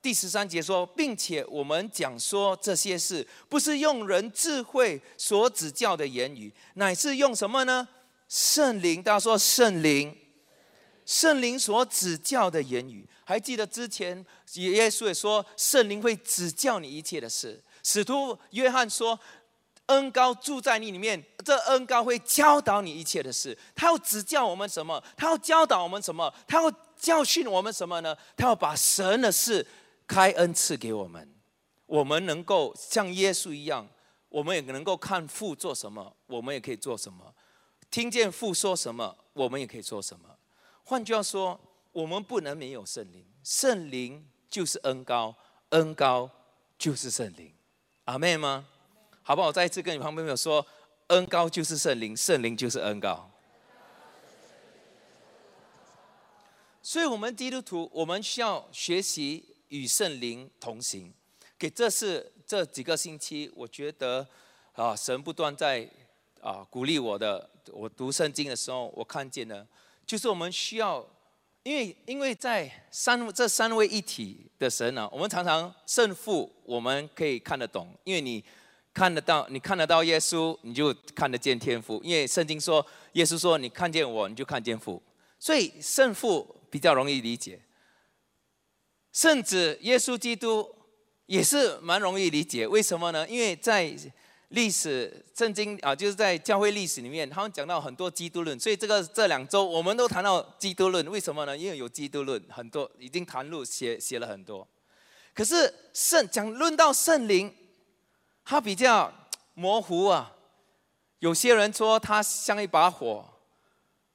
[0.00, 7.86] 第十三节说，并且我们讲说这些事，不是用人智慧所指教的言语，乃是用什么呢？
[8.28, 10.16] 圣灵，大家说圣灵，
[11.04, 13.06] 圣灵所指教的言语。
[13.24, 17.62] 还记得之前耶稣也说，圣灵会指教你一切的事。
[17.82, 19.18] 使徒约翰说。
[19.86, 23.58] 恩高住在你里面，这恩高会教导你一切的事。
[23.74, 25.02] 他要指教我们什么？
[25.16, 26.32] 他要教导我们什么？
[26.46, 28.16] 他要教训我们什么呢？
[28.36, 29.66] 他要把神的事
[30.06, 31.28] 开恩赐给我们。
[31.86, 33.86] 我们能够像耶稣一样，
[34.28, 37.26] 我们也能够看父做什么，我们也可以做什么；
[37.90, 40.28] 听见父说什么，我们也可以做什么。
[40.84, 41.60] 换句话说，
[41.92, 43.24] 我们不能没有圣灵。
[43.44, 45.34] 圣灵就是恩高，
[45.70, 46.30] 恩高
[46.78, 47.52] 就是圣灵。
[48.04, 48.66] 阿妹吗？
[49.22, 49.48] 好不好？
[49.48, 50.66] 我再一次跟你旁边朋友说，
[51.08, 53.30] 恩高就是圣灵，圣灵就是恩高。
[56.82, 61.14] 所以，我们基督徒，我们需要学习与圣灵同行。
[61.56, 64.26] 给这是这几个星期，我觉得
[64.72, 65.88] 啊，神不断在
[66.40, 67.48] 啊鼓励我的。
[67.70, 69.64] 我读圣经的时候，我看见了，
[70.04, 71.08] 就是我们需要，
[71.62, 78.44] 因为因为在三这三位一体的神呢，我们常常圣父我们可以看得懂，因为你。
[78.94, 81.98] 看得到，你看得到耶稣，你就看得见天父。
[82.04, 85.02] 因为圣经说，耶稣说：“你看见我，你就看见父。”
[85.40, 87.58] 所以圣父比较容易理解，
[89.10, 90.70] 圣子耶稣基督
[91.24, 92.66] 也是蛮容易理解。
[92.66, 93.26] 为什么呢？
[93.26, 93.96] 因为在
[94.52, 98.58] 历史圣经啊，就是在教会历史里面，他们讲到很多基督论。
[98.58, 101.06] 所以这个这两周我们都谈到基督论。
[101.10, 101.54] 为什么呢？
[101.54, 104.66] 因为有基督论，很多已经谈入写写了很多。
[105.34, 107.54] 可是圣讲论到圣灵。
[108.44, 109.14] 它比较
[109.54, 110.32] 模糊啊，
[111.20, 113.24] 有些人说它像一把火，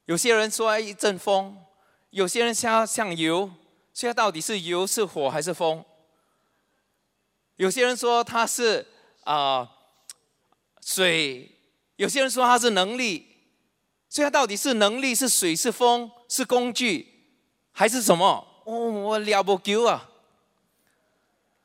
[0.04, 1.58] 有些人说一阵风，
[2.10, 3.50] 有些人像像油，
[3.94, 5.82] 所以它到底是油是火还是风？
[7.56, 8.86] 有些人说它是
[9.24, 9.77] 啊
[10.88, 11.52] 水，
[11.98, 13.28] 有些人说它是能力，
[14.08, 17.26] 所以它到底是能力是水是风是工具
[17.74, 18.48] 还是什么？
[18.64, 20.10] 哦，我了不丢啊！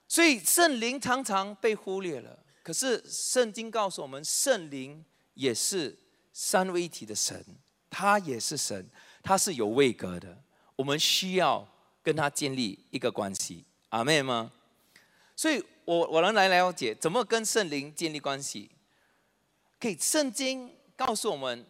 [0.09, 2.37] 所以圣灵常常被忽略了。
[2.65, 5.05] 可是圣经告诉我们，圣灵
[5.35, 5.97] 也是
[6.33, 7.45] 三位一体的神，
[7.89, 8.91] 他也是神，
[9.23, 10.37] 他是有位格的。
[10.75, 11.65] 我们需要
[12.03, 14.51] 跟他建立一个关系，阿妹吗？
[15.37, 18.72] 所以，我我能来了解怎么跟圣灵建立关系。
[19.83, 21.67] 可以，圣经告诉我们，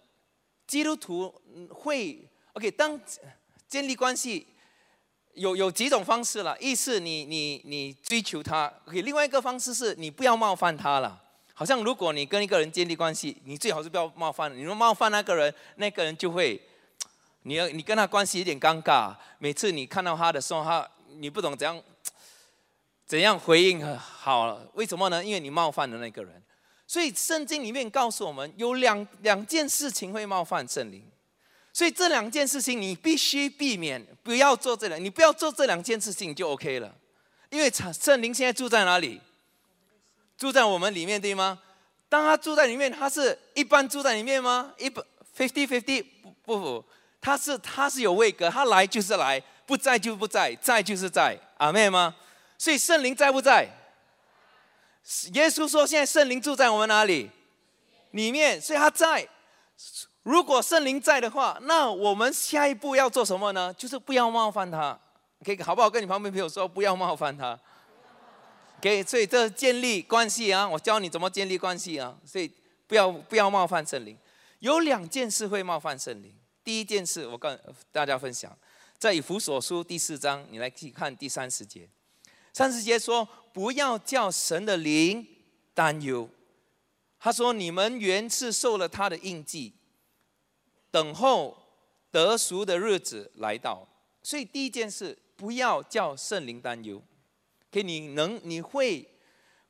[0.67, 1.35] 基督徒
[1.71, 3.01] 会 OK 当
[3.67, 4.47] 建立关系。
[5.33, 11.23] 有有几种方式了，一是你你你追求他，OK，另外一个方式是你不要冒犯他了。
[11.55, 16.61] 好像如果你跟一个人建立关系，你最好是不要冒犯，你若冒犯那个人，那个人就会，
[17.45, 19.17] 你要你跟他关系有点尴尬。
[19.39, 21.83] 每次你看到他的时候，他你不懂怎样
[23.07, 25.25] 怎样回应好了，为什么呢？
[25.25, 26.43] 因为你冒犯了那个人。
[26.93, 31.03] 所以圣经里面告诉我们，有两两件事情会冒犯圣灵。
[31.73, 36.95] 所以这两件事情你必须避免，不要做这两，你不要做这两件事情就 OK 了。
[37.49, 39.19] 因为圣灵现在住在哪里？
[40.37, 41.59] 住在我们里面，对吗？
[42.11, 44.75] 当他住在里面，他是一般住在里面吗？
[44.77, 45.03] 一般
[45.35, 46.05] fifty fifty
[46.45, 46.85] 不不，
[47.23, 52.15] 他是他是有位格，他来就是来，不在就不在，在就是在，阿妹吗？
[52.59, 53.67] 所以圣灵在不在？
[55.33, 57.31] 耶稣说现在圣灵住在我们哪里？
[58.13, 59.29] 里面，所以他在。
[60.23, 63.75] 如果圣灵在的话，那我们下一步要做什么呢？
[63.75, 64.97] 就是不要冒犯他，
[65.45, 65.91] 可以好不好？
[65.91, 67.59] 跟你旁边朋友说，不要冒犯他。
[68.81, 72.17] 给，所以这建立关系啊，我教你怎么建立关系啊。
[72.25, 72.49] 所以
[72.87, 74.17] 不要不要冒犯圣灵。
[74.61, 76.33] 有两件事会冒犯圣灵。
[76.63, 77.59] 第一件事，我跟
[77.91, 78.57] 大家分享，
[78.99, 81.89] 在以弗所书第四章，你来去看第三十节。
[82.53, 85.27] 三十节说，不要叫神的灵
[85.75, 86.29] 担忧。
[87.19, 89.75] 他说，你们原是受了他的印记。
[90.91, 91.57] 等候
[92.11, 93.87] 得赎的日子来到，
[94.23, 97.03] 所以第一件事，不要叫圣灵担忧。
[97.71, 99.09] 给你能你会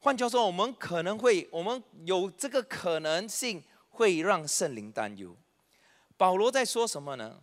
[0.00, 5.36] 换句话说，我们可能会，我们有这个可能性会让圣灵担忧。
[6.16, 7.42] 保罗在说什么呢？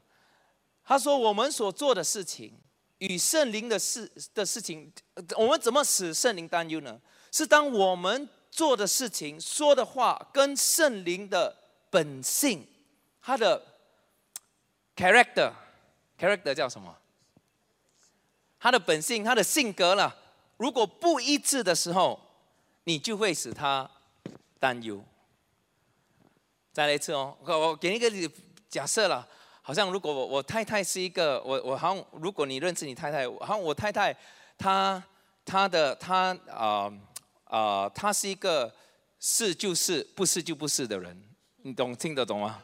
[0.83, 2.59] 他说：“我们所做的事情
[2.99, 4.93] 与圣灵的事的事情，
[5.35, 7.01] 我们怎么使圣灵担忧呢？
[7.31, 11.55] 是当我们做的事情、说的话跟圣灵的
[11.89, 12.65] 本性，
[13.21, 13.61] 他的
[14.95, 16.95] character，character 叫什么？
[18.59, 20.15] 他的本性、他的性格了。
[20.57, 22.19] 如果不一致的时候。”
[22.85, 23.87] 你就会使他
[24.57, 25.03] 担忧。
[26.73, 28.09] 再来一次哦，我我给一个
[28.67, 29.27] 假设了，
[29.69, 34.11] 好像如果我我太太是一个我我好像如果你认识你太太，好像我太太
[34.57, 35.03] 她
[35.45, 36.91] 她的她啊
[37.43, 38.73] 啊她是一个
[39.19, 41.15] 是就是不是就不是的人，
[41.61, 42.63] 你懂听得懂吗？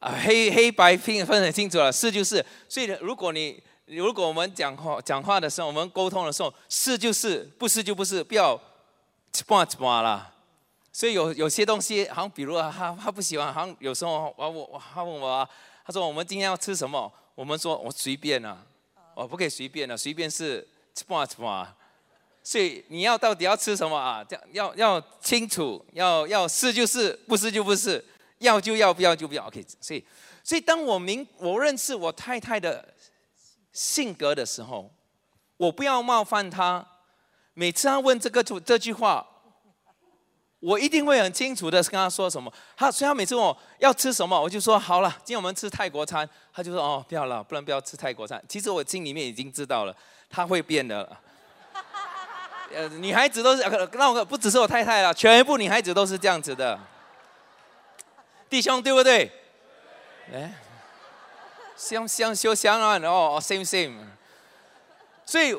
[0.00, 8.60] 啊黑黑白分分很清楚了，是就是，所以如果你如果我们讲话讲话的时候，我们沟通的时候是就是不是就不是，不要。
[9.34, 10.30] 一半一半啦，
[10.92, 15.48] 所以有有些东西，好像比如他他不喜欢，好像有时候我我他问我，
[15.84, 17.12] 他说我们今天要吃什么？
[17.34, 18.64] 我们说我随便啊，
[19.14, 20.66] 我不可以随便的，随便是
[20.96, 21.74] 一半一半。
[22.44, 24.22] 所以你要到底要吃什么啊？
[24.24, 28.04] 这样要要清楚，要要是就是，不是就不是，
[28.38, 29.46] 要就要，不要就不要。
[29.46, 30.04] OK，所以
[30.42, 32.92] 所以当我明我认识我太太的
[33.72, 34.90] 性格的时候，
[35.56, 36.86] 我不要冒犯她。
[37.54, 39.26] 每次他问这个这这句话，
[40.62, 42.52] 我一定会很清楚的跟他说什么。
[42.76, 46.28] 他所以他每次问我要吃什么，我就说好了，今天我们吃泰国餐。
[46.54, 48.40] 他就说哦，不要了，不能不要吃泰国餐。
[48.48, 49.96] 其实我心里面已经知道了，
[50.30, 51.16] 他会变的。
[52.72, 56.78] 呃，女孩子都是，那我不只是我太太了，全部女孩子都是这样子的。
[58.48, 59.32] 弟兄对不对？
[60.32, 60.54] 哎，
[61.76, 63.96] 相相修相啊，哦，same same。
[65.26, 65.58] 所以。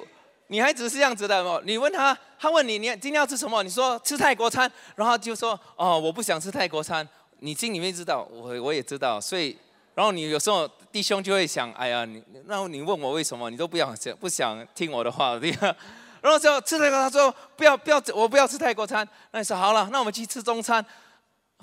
[0.53, 3.63] 女孩子是这样子的哦，你问她，她问你，你今天要吃什么？
[3.63, 7.07] 你说吃泰国餐，然后就说哦，我不想吃泰国餐。
[7.39, 9.57] 你心里面知道，我我也知道，所以，
[9.95, 15.75] 然后你有时候弟兄就会想，哎呀，你那你问我为什么，你都不想不想听我的话，对吧？
[16.21, 19.07] 然后就吃泰国，他说不要不要，我不要吃泰国餐。
[19.31, 20.85] 那你说好了，那我们去吃中餐，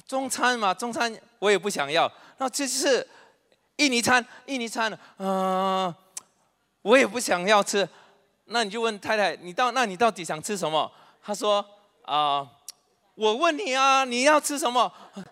[0.05, 2.11] 中餐嘛，中餐我也不想要。
[2.39, 3.07] 那这是
[3.77, 5.95] 印尼餐，印尼餐，嗯，
[6.83, 7.89] 我也不想要吃。
[8.53, 10.91] 那你就问太太，你到那你到底想吃什么？
[11.23, 11.65] 他说
[12.05, 12.45] 啊，
[13.15, 14.93] 我问你啊，你要吃什么？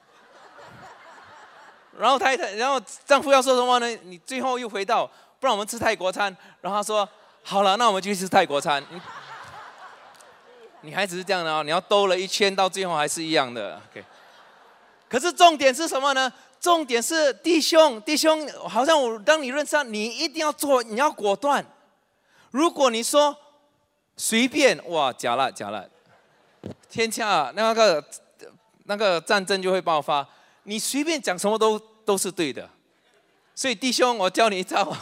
[1.98, 3.88] 然后太太，然后丈夫要说什么呢？
[4.04, 5.04] 你最后又回到，
[5.40, 6.34] 不然我们吃泰国餐。
[6.60, 7.08] 然后他说
[7.42, 8.84] 好了，那我们就去吃泰国餐。
[10.82, 13.82] 女孩子是这样的哦，你要兜了一圈，到最后还是一样的。
[15.08, 16.32] 可是重点是什么呢？
[16.60, 21.66] 重点是弟兄，弟兄，好像我当你认识他，你一定要做，你要果断。
[22.50, 23.36] 如果你说
[24.16, 25.88] 随便哇，假了假了，
[26.90, 28.04] 天下那个
[28.84, 30.26] 那个战争就会爆发。
[30.64, 32.68] 你随便讲什么都都是对的，
[33.54, 34.96] 所以弟兄，我教你一招。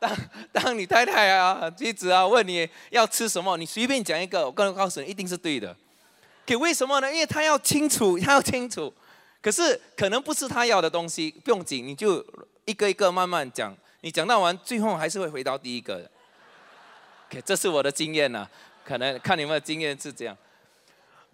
[0.00, 0.16] 当
[0.52, 5.76] 当你太太啊、妻子啊问你要吃什么，你随便讲一个，我个人告诉你，一定是对的。
[6.46, 7.12] 可为什么呢？
[7.12, 8.92] 因为他要清楚，他要清楚。
[9.42, 12.24] 可是可能不是他要的东西，不用紧，你就
[12.64, 13.76] 一个一个慢慢讲。
[14.00, 16.08] 你讲到完，最后还是会回到第一个。
[17.28, 18.46] OK，这是我的经验呐，
[18.84, 20.36] 可能看你们的经验是这样。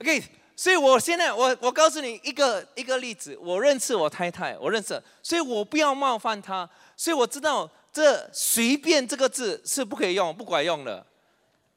[0.00, 0.22] OK，
[0.56, 11.04] 所以我现在我我告诉你一个一个例子，我认识我太太，我认识，所以我不要冒犯她，所以我知道这随便这个字是不可以用，不管用的，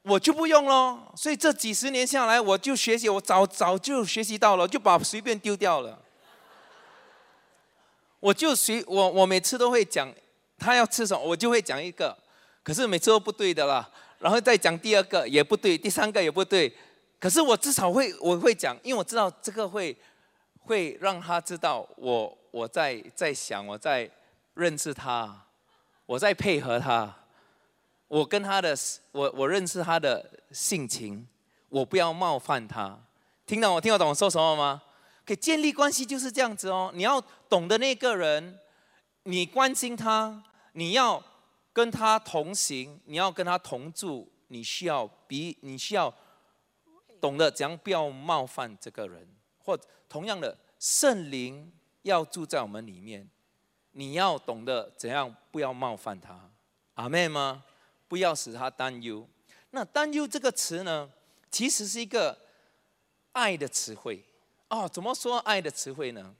[0.02, 0.98] 我就不用喽。
[1.14, 6.02] 所以这几十年下来，我就学习，我早早就学习到了，就把随便丢掉了。
[8.20, 10.12] 我就随我我每次都会讲。
[10.58, 12.16] 他要吃什么，我就会讲一个，
[12.62, 13.88] 可是每次都不对的啦。
[14.18, 16.74] 然后再讲第二个也不对，第三个也不对。
[17.20, 19.96] 可是我至少会我会讲，因为我知道这个会
[20.64, 24.10] 会让他知道我我在在想，我在
[24.54, 25.46] 认识他，
[26.04, 27.14] 我在配合他，
[28.08, 28.76] 我跟他的
[29.12, 31.24] 我我认识他的性情，
[31.68, 32.98] 我不要冒犯他。
[33.46, 34.82] 听懂我听得懂我说什么吗？
[35.24, 38.58] 可建立关系就是这样子哦，你要懂得那个人。
[39.24, 40.42] 你关心他，
[40.72, 41.22] 你要
[41.72, 46.12] 跟他同行，你要跟他同住，你需要比你需要
[47.20, 51.70] 懂得怎样不要冒犯这个人，或同样的圣灵
[52.02, 53.28] 要住在我们里面，
[53.92, 56.50] 你要懂得怎样不要冒犯他，
[56.94, 57.64] 阿妹吗？
[58.08, 59.28] 不要使他担忧。
[59.70, 61.10] 那担忧这个词呢，
[61.50, 62.38] 其实是一个
[63.32, 64.24] 爱的词汇
[64.68, 64.88] 哦。
[64.88, 66.34] 怎么说爱的词汇呢？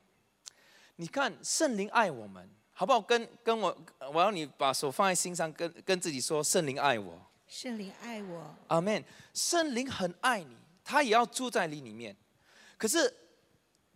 [0.97, 2.58] 你看圣灵爱我们。
[2.79, 3.01] 好不好？
[3.01, 3.77] 跟跟我，
[4.15, 7.21] 我要你把手放在心上，跟跟自己说：圣灵爱我。
[7.49, 8.55] 圣灵爱我。
[8.69, 9.05] 阿门。
[9.35, 12.17] 圣灵很爱你，他也要住在你里面。
[12.77, 13.13] 可是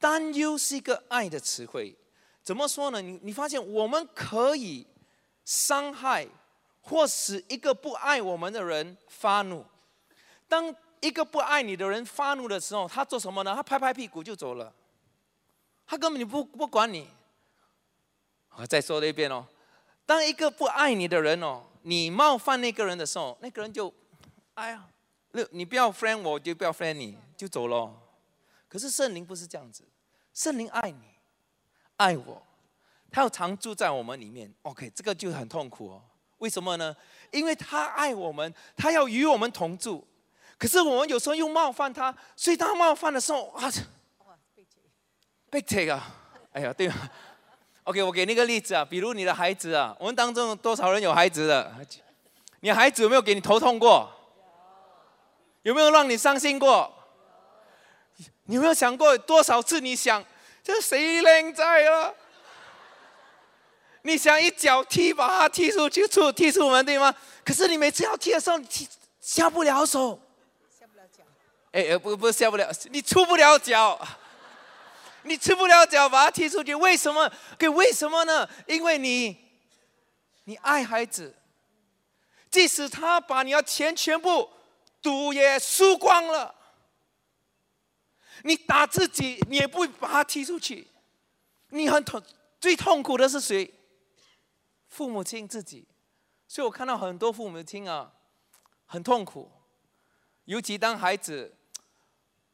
[0.00, 1.94] 担忧是一个爱的词汇，
[2.42, 3.00] 怎么说呢？
[3.00, 4.84] 你你发现我们可以
[5.44, 6.26] 伤害
[6.80, 9.64] 或使一个不爱我们的人发怒。
[10.48, 13.54] 当一个不爱你的人发怒的时候，他做什么呢？
[13.54, 14.72] 他拍拍屁股就走了，
[15.86, 17.06] 他根本就不不管你。
[18.56, 19.46] 我再说了一遍哦，
[20.06, 21.62] 当一个不爱你的人哦。
[21.84, 23.92] 你冒犯那个人的时候，那个人就，
[24.54, 24.86] 哎呀，
[25.32, 27.92] 你你不要 friend 我，就不要 friend 你，就走了。
[28.68, 29.82] 可是圣灵不是这样子，
[30.32, 31.02] 圣灵爱你，
[31.96, 32.40] 爱我，
[33.10, 34.54] 他要常住在我们里面。
[34.62, 36.00] OK，这个就很痛苦哦。
[36.38, 36.94] 为什么呢？
[37.32, 40.06] 因为他爱我们，他要与我们同住。
[40.56, 43.68] 可是我们有时候又冒犯他，所以他冒犯的时候啊，
[45.50, 46.14] 被 take 啊，
[46.52, 46.88] 哎呀，对。
[47.84, 51.72] OK，我给你个例子啊，比如你的孩子啊，我们当中多少人有孩子的？
[52.60, 54.08] 你孩子有没有给你头痛过？
[55.62, 56.92] 有没有让你伤心过？
[58.44, 59.80] 你有没有想过多少次？
[59.80, 60.24] 你想
[60.62, 62.12] 这谁靓仔啊？
[64.02, 67.12] 你想一脚踢把他踢出去，出踢出门对吗？
[67.44, 68.88] 可是你每次要踢的时候，你踢
[69.20, 70.20] 下不了手，
[70.78, 71.24] 下不了脚。
[71.72, 73.98] 哎，不不下不了，你出不了脚。
[75.24, 77.32] 你吃不了脚，把他踢出去，为什么？
[77.58, 78.48] 给为什么呢？
[78.66, 79.36] 因为你，
[80.44, 81.36] 你爱孩子，
[82.50, 84.50] 即使他把你的钱全部
[85.00, 86.54] 赌也输光了，
[88.42, 90.88] 你打自己，你也不会把他踢出去。
[91.68, 92.22] 你很痛，
[92.60, 93.72] 最痛苦的是谁？
[94.88, 95.86] 父母亲自己。
[96.48, 98.12] 所以我看到很多父母亲啊，
[98.86, 99.50] 很痛苦，
[100.44, 101.56] 尤其当孩子。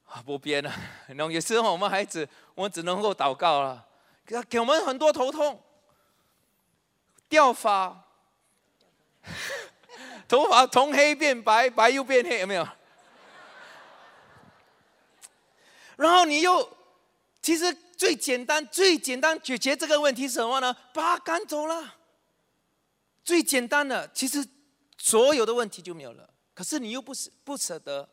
[0.08, 0.72] 啊，不编了。
[1.08, 3.86] 那有时候我们孩子，我们只能够祷告了，
[4.24, 5.62] 给给我们很多头痛，
[7.28, 8.04] 掉发，
[10.26, 12.66] 头发从黑变白，白又变黑，有没有？
[15.96, 16.74] 然后你又，
[17.42, 20.74] 其实最简单、最简单解决这个问题是什么呢？
[20.94, 21.96] 把他赶走了。
[23.22, 24.42] 最简单的，其实
[24.96, 26.30] 所有的问题就没有了。
[26.54, 28.08] 可是你又不舍不舍得。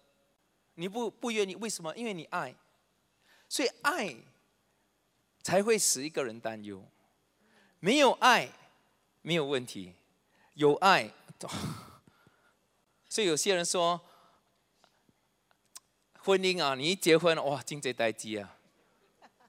[0.75, 1.95] 你不不愿意，为什么？
[1.95, 2.53] 因为你爱，
[3.49, 4.15] 所以爱
[5.41, 6.83] 才会使一个人担忧。
[7.79, 8.49] 没有爱
[9.21, 9.93] 没有问题，
[10.53, 11.11] 有爱，
[13.09, 14.01] 所以有些人说，
[16.19, 18.57] 婚姻啊，你一结婚哇，经济待机啊。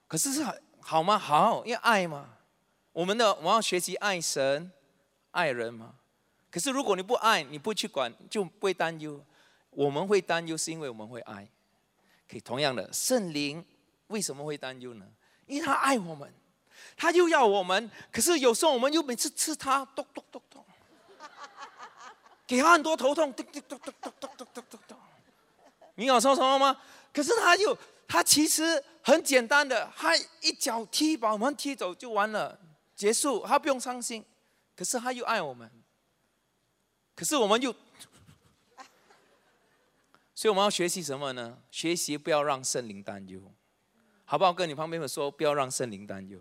[0.07, 0.45] 可是是
[0.81, 1.19] 好吗？
[1.19, 2.35] 好，因为爱嘛。
[2.93, 4.71] 我们的我们要学习爱神、
[5.33, 5.97] 爱人嘛。
[6.51, 9.23] 可是如果你不爱，你不去管，就不会担忧。
[9.77, 11.47] 我们会担忧，是因为我们会爱。
[12.27, 13.63] 可以同样的，圣灵
[14.07, 15.07] 为什么会担忧呢？
[15.47, 16.33] 因为他爱我们，
[16.97, 17.91] 他又要我们。
[18.11, 20.65] 可是有时候我们又每次吃他，咚咚咚咚，
[22.47, 24.99] 给他很多头痛，咚咚咚咚咚咚咚咚咚。
[25.97, 26.81] 你有说什么吗？
[27.13, 27.77] 可是他又，
[28.09, 32.59] 他其实很简单的，他一脚踢把我们踢走就完了，
[32.97, 34.25] 结束，他不用伤心。
[34.75, 35.71] 可是他又爱我们，
[37.15, 37.73] 可是我们又。
[40.37, 41.57] 所以我们要学习什么呢？
[41.71, 43.41] 学习不要让圣灵担忧，
[44.27, 44.53] 好不好？
[44.53, 46.39] 跟你旁边的说，不要让圣灵担忧。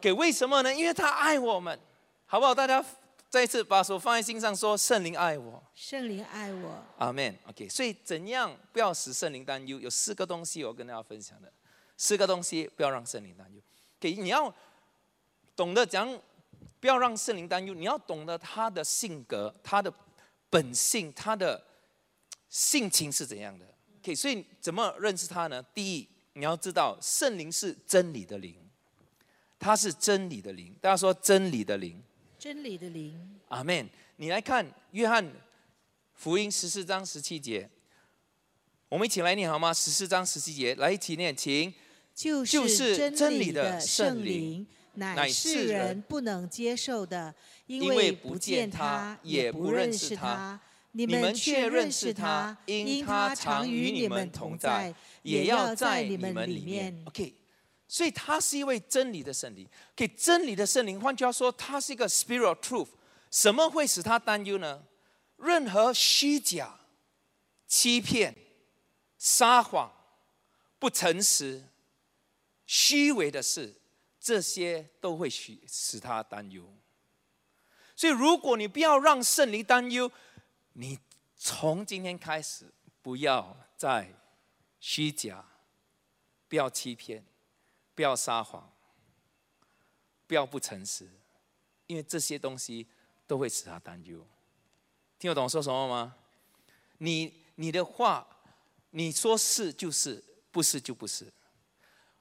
[0.00, 0.74] 给为什么呢？
[0.74, 1.78] 因为他爱我们，
[2.26, 2.52] 好不好？
[2.52, 2.84] 大家
[3.28, 5.62] 再一次把手放在心上，说圣灵爱我。
[5.76, 6.84] 圣灵爱我。
[6.98, 7.38] 阿门。
[7.46, 7.68] OK。
[7.68, 9.78] 所以怎样不要使圣灵担忧？
[9.78, 11.52] 有四个东西我跟大家分享的，
[11.96, 13.62] 四个东西不要让圣灵担忧。
[14.00, 14.52] 给你要
[15.54, 16.20] 懂得讲，
[16.80, 17.72] 不要让圣灵担忧。
[17.72, 19.94] 你要懂得他的性格、他的
[20.50, 21.64] 本性、他的。
[22.52, 23.64] 性情是怎样的
[24.02, 25.62] ？OK，所以怎么认识他呢？
[25.74, 28.54] 第一，你要知道圣灵是真理的灵，
[29.58, 30.76] 他是真理的灵。
[30.78, 31.98] 大家说真理的灵，
[32.38, 33.40] 真理的灵。
[33.48, 33.88] 阿门。
[34.16, 35.26] 你来看约翰
[36.14, 37.70] 福音十四章十七节，
[38.90, 39.72] 我们一起来念好吗？
[39.72, 41.72] 十四章十七节，来一起念，请。
[42.14, 47.34] 就是真理的圣灵，乃是人不能接受的，
[47.66, 50.60] 因为不见他，也不认识他。
[50.92, 57.02] 你们却认识他，因他常与你们同在，也要在你们里面。
[57.06, 57.34] OK，
[57.88, 59.66] 所以他是一位真理的圣灵。
[59.96, 62.88] 给真理的圣灵，换句话说，他是一个 spiritual truth。
[63.30, 64.84] 什么会使他担忧呢？
[65.38, 66.78] 任何虚假、
[67.66, 68.36] 欺骗、
[69.16, 69.90] 撒谎、
[70.78, 71.64] 不诚实、
[72.66, 73.74] 虚伪的事，
[74.20, 76.70] 这些都会使使他担忧。
[77.96, 80.10] 所以，如果你不要让圣灵担忧，
[80.74, 80.98] 你
[81.36, 84.14] 从今天开始，不要再
[84.80, 85.44] 虚假，
[86.48, 87.24] 不要欺骗，
[87.94, 88.72] 不要撒谎，
[90.26, 91.10] 不要不诚实，
[91.86, 92.86] 因为这些东西
[93.26, 94.26] 都会使他担忧。
[95.18, 96.16] 听得懂我说什么吗？
[96.98, 98.26] 你你的话，
[98.90, 101.32] 你说是就是，不是就不是。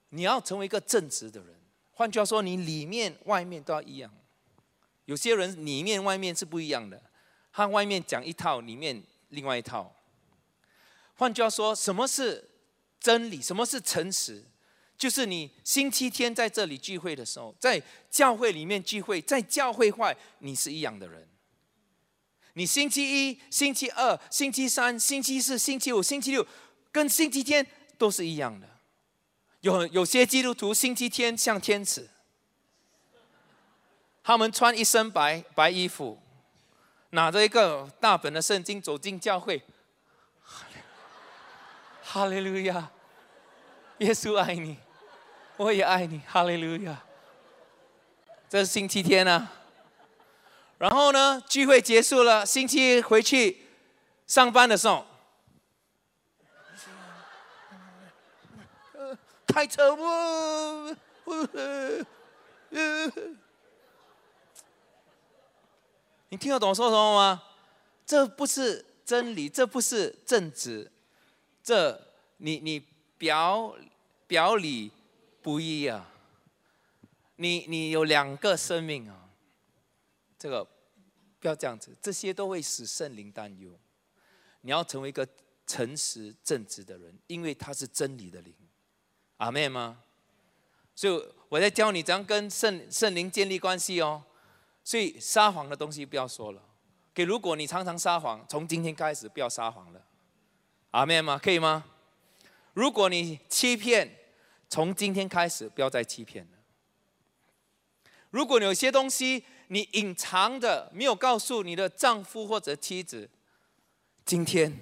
[0.09, 1.55] 你要成为一个正直的人。
[1.91, 4.11] 换句话说，你里面外面都要一样。
[5.05, 7.01] 有些人里面外面是不一样的，
[7.53, 9.93] 他外面讲一套，里面另外一套。
[11.15, 12.49] 换句话说，什么是
[12.99, 13.41] 真理？
[13.41, 14.43] 什么是诚实？
[14.97, 21.27] 就是你星期天在这里聚会的时候，在教会里面聚会，在教会外，你是一样的人。
[22.53, 26.45] 你星期一、星期二、星期三、星期四、星期五、星期六，
[26.91, 27.65] 跟星期天
[27.97, 28.67] 都是一样的。
[29.61, 32.09] 有有些基督徒星期天像天使，
[34.23, 36.19] 他们穿一身白白衣服，
[37.11, 39.61] 拿着一个大本的圣经走进教会。
[42.03, 42.89] 哈利路亚，
[43.99, 44.77] 耶稣爱你，
[45.55, 46.21] 我也爱你。
[46.27, 47.03] 哈利路亚，
[48.49, 49.51] 这是星期天啊。
[50.77, 53.65] 然后呢，聚会结束了，星期一回去
[54.25, 55.05] 上班的时候，
[59.47, 60.95] 开车不？
[66.31, 67.43] 你听得懂说什么吗？
[68.05, 70.89] 这不是真理，这不是正直，
[71.61, 72.01] 这
[72.37, 72.81] 你你
[73.17, 73.75] 表
[74.27, 74.91] 表里
[75.41, 76.09] 不一啊！
[77.35, 79.29] 你你有两个生命啊！
[80.39, 80.65] 这个
[81.41, 83.77] 不要这样子，这些都会使圣灵担忧。
[84.61, 85.27] 你要成为一个
[85.67, 88.55] 诚实正直的人，因为他是真理的灵。
[89.35, 90.01] 阿妹吗？
[90.95, 94.23] 所以我在教你怎样跟圣圣灵建立关系哦。
[94.83, 96.61] 所以撒谎的东西不要说了。
[97.13, 100.05] 给如果你常常撒谎，从今天开始不要撒谎了。
[100.91, 101.37] 阿妹吗？
[101.37, 101.85] 可以吗？
[102.73, 104.17] 如果你欺骗，
[104.69, 106.57] 从今天开始不要再欺骗了。
[108.29, 113.29] 如果有些东西，你隐藏的没有告诉你的丈夫或者妻子，
[114.25, 114.81] 今天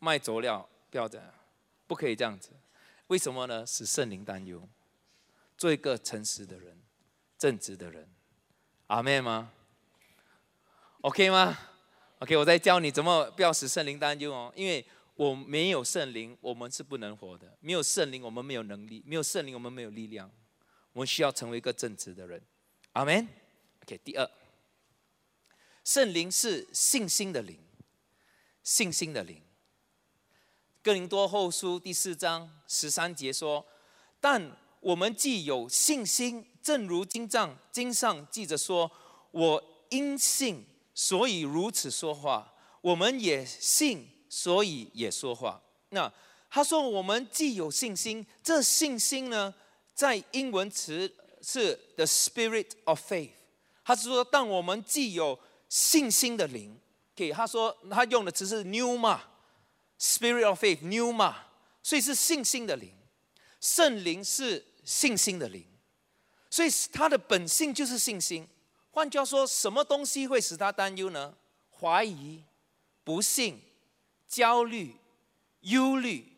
[0.00, 1.26] 卖佐料，不要这样，
[1.86, 2.50] 不可以这样子。
[3.06, 3.64] 为什么呢？
[3.64, 4.68] 使圣灵担忧。
[5.56, 6.76] 做一个诚实的人，
[7.38, 8.08] 正直的人。
[8.92, 9.50] 阿妹吗
[11.00, 11.58] ？OK 吗
[12.18, 14.52] ？OK，我在教你怎么不要使圣灵担忧哦。
[14.54, 14.84] 因为
[15.14, 17.56] 我没有圣灵，我们是不能活的。
[17.60, 20.30] 没有圣灵，我们没有能力；没有圣灵，我们没有力量。
[20.92, 22.42] 我们需要成为一个正直的人。
[22.92, 23.26] 阿门。
[23.84, 24.30] OK，第二，
[25.84, 27.58] 圣灵是信心的灵，
[28.62, 29.40] 信心的灵。
[30.82, 33.66] 哥林多后书第四章十三节说
[34.20, 38.90] ：“但我们既有信心，正如经上经上记着说
[39.32, 45.60] ：‘我因信，所以如此说话。’我们也信，所以也说话。”
[45.90, 46.12] 那
[46.48, 49.54] 他说：“我们既有信心，这信心呢，
[49.94, 53.30] 在英文词是 the spirit of faith。”
[53.84, 55.38] 他是说，当我们既有
[55.68, 56.78] 信心的灵，
[57.14, 59.22] 给他说，他用的词是 new 嘛
[59.98, 61.46] ，spirit of faith new 嘛，
[61.82, 62.92] 所以是信心的灵。
[63.60, 65.64] 圣灵是信心的灵，
[66.52, 68.46] 所以他的本性就是信心。
[68.90, 71.32] 换句话说，什么东西会使他担忧呢？
[71.80, 72.42] 怀疑、
[73.02, 73.58] 不信、
[74.28, 74.94] 焦虑、
[75.62, 76.30] 忧虑，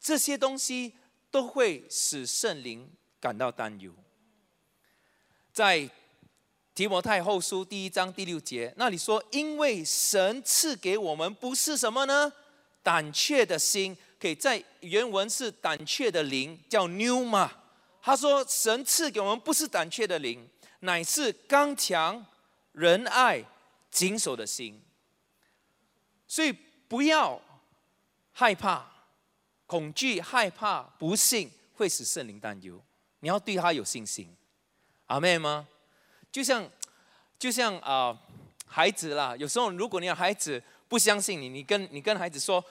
[0.00, 0.94] 这些东西
[1.30, 2.90] 都会使圣灵
[3.20, 3.92] 感到担忧。
[5.52, 5.88] 在
[6.74, 12.32] 提摩太后书第一章第六节，那里说：“因为神赐给我们不是什么呢？
[12.82, 17.61] 胆怯的心，可以在原文是胆怯的灵，叫 new 嘛。
[18.02, 20.46] 他说神赐给我们不是胆怯的灵，
[20.80, 22.26] 乃是刚强、
[22.72, 23.44] 仁爱、
[23.90, 24.82] 谨守的心。
[26.26, 26.52] 所以
[26.88, 27.40] 不要
[28.32, 28.84] 害怕、
[29.66, 32.82] 恐惧、害怕、不信，会使圣灵担忧。
[33.20, 34.34] 你要对他有信心，
[35.06, 35.68] 阿妹吗？”
[36.32, 36.68] 就像，
[37.38, 38.18] 就像啊，
[38.66, 42.64] 孩子啦，有时候如果你的孩子不相信你，你跟你跟孩子说，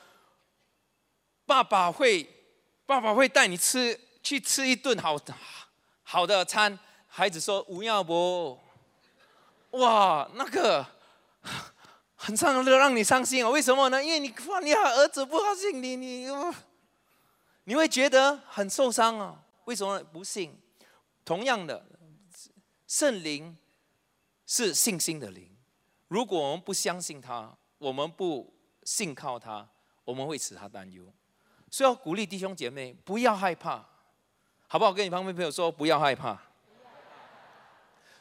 [1.46, 2.28] 爸爸会，
[2.86, 5.18] 爸爸会带你吃去吃一顿好
[6.04, 8.60] 好的餐，孩子说不要不，
[9.72, 10.86] 哇，那个
[12.16, 13.50] 很伤的让你伤心啊？
[13.50, 14.04] 为什么呢？
[14.04, 16.28] 因为你怕你儿子不高兴，你你
[17.64, 19.44] 你会觉得很受伤啊？
[19.66, 20.58] 为什么不信？
[21.24, 21.86] 同样的。
[22.88, 23.56] 圣灵
[24.46, 25.50] 是信心的灵，
[26.10, 28.54] 如果我们不相信他，我们不
[28.84, 29.66] 信靠他，
[30.04, 31.06] 我们会使他担忧。
[31.70, 33.88] 所以要鼓励弟兄姐妹不要害怕，
[34.72, 34.94] 好不好？
[34.94, 36.40] 跟你旁边朋友说不要害怕。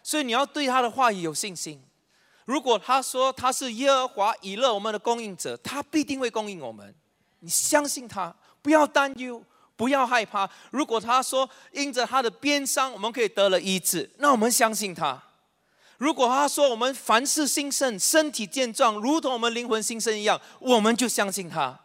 [0.03, 1.81] 所以你要对他的话语有信心。
[2.45, 6.93] 如果他说他是耶和华以勒我们的供应者，他必定会供应我们。
[7.39, 9.41] 你相信他，不要担忧。
[9.77, 10.51] 不要害怕。
[10.73, 15.23] 如果他说因着他的鞭伤，我们可以得了医治，那我们相信他。
[15.99, 21.79] 如果他说我们凡事兴盛，身体健壮，如同我们灵魂兴盛一样，我们就相信他。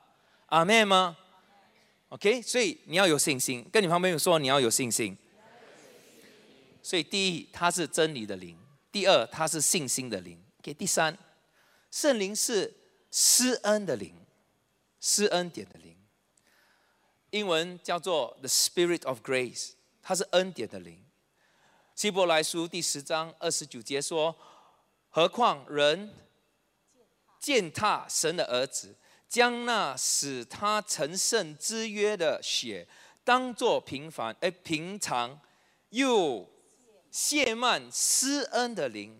[0.48, 1.16] 阿妹吗
[2.16, 5.18] ？OK，所以你要有信心，跟你旁边有说你要有信心。
[6.82, 8.56] 所以第一，它是真理的灵；
[8.90, 10.42] 第二，它是信心的灵。
[10.62, 11.18] 给第三，
[11.92, 12.74] 圣灵是
[13.12, 14.16] 施恩的灵，
[15.02, 15.94] 施恩典的灵。
[17.32, 21.04] 英文叫做 The Spirit of Grace，它是恩典的灵。
[21.96, 24.34] 希伯来书第十章二十九节说
[25.12, 26.14] ：“何况人
[27.42, 28.96] 践踏神的儿子，
[29.28, 32.88] 将那使他成圣之约的血，
[33.24, 35.40] 当作平凡哎平常，
[35.90, 36.50] 又。”
[37.16, 39.18] 谢曼施恩的灵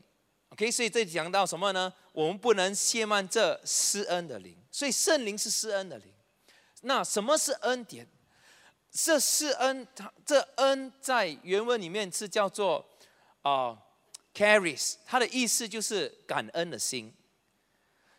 [0.50, 1.94] ，OK，所以这里讲到什么呢？
[2.12, 6.14] 我们不能谢曼这施恩的灵，所以圣灵是施恩的灵。
[6.82, 8.06] 那什么是恩典？
[8.92, 12.86] 这施恩，它这恩在原文里面是叫做
[13.44, 13.78] 啊
[14.34, 17.14] ，carries，它的意思就是感恩的心。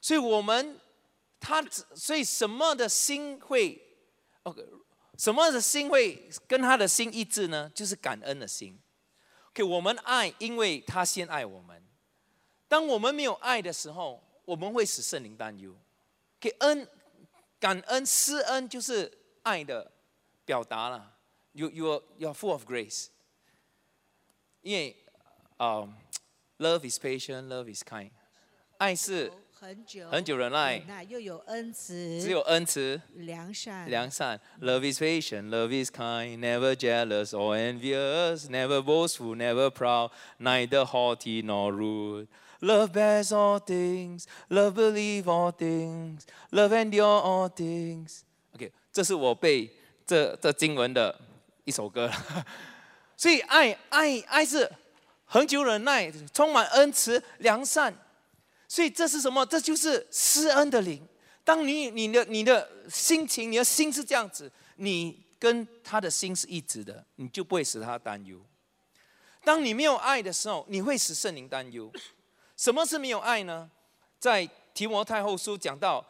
[0.00, 0.80] 所以我们
[1.38, 1.62] 他，
[1.94, 3.80] 所以什么的心会
[4.42, 4.66] ，OK，
[5.18, 7.70] 什么的心会跟他的心一致呢？
[7.74, 8.80] 就是感恩的心。
[9.54, 11.82] 给我们爱，因为他先爱我们。
[12.68, 15.74] 当我们没有爱的时候，我们会使圣灵担忧。
[16.38, 16.88] 给恩、
[17.58, 19.10] 感恩、施恩，就是
[19.42, 19.92] 爱的
[20.44, 21.16] 表达了。
[21.52, 23.06] You, you, you are full of grace。
[24.60, 24.96] 因为
[25.56, 25.88] 啊
[26.58, 28.10] ，love is patient, love is kind。
[28.78, 29.32] 爱是。
[29.59, 34.39] 很久，很久忍耐，那又有恩慈，只有恩慈，良善，良善。
[34.59, 40.09] Love is patient, love is kind, never jealous or envious, never boastful, never proud,
[40.39, 42.27] neither haughty nor rude.
[42.61, 46.21] Love bears all things, love believe all things,
[46.51, 48.21] love endure all things.
[48.55, 49.69] OK，这是我背
[50.05, 51.19] 这这经文的
[51.65, 52.09] 一首歌。
[53.15, 54.71] 所以爱爱爱是
[55.25, 57.93] 恒久忍耐，充满恩慈、良善。
[58.68, 59.44] 所以这是什么？
[59.46, 61.06] 这就是施恩的灵。
[61.44, 68.44] 当你你的你的心情，你的心是这样子，你跟他的心是一致的，你就不会使他担忧。
[69.44, 71.92] 当你没有爱的时候，你会使圣灵担忧。
[72.56, 73.70] 什么是没有爱呢？
[74.18, 76.04] 在提摩太后书讲到，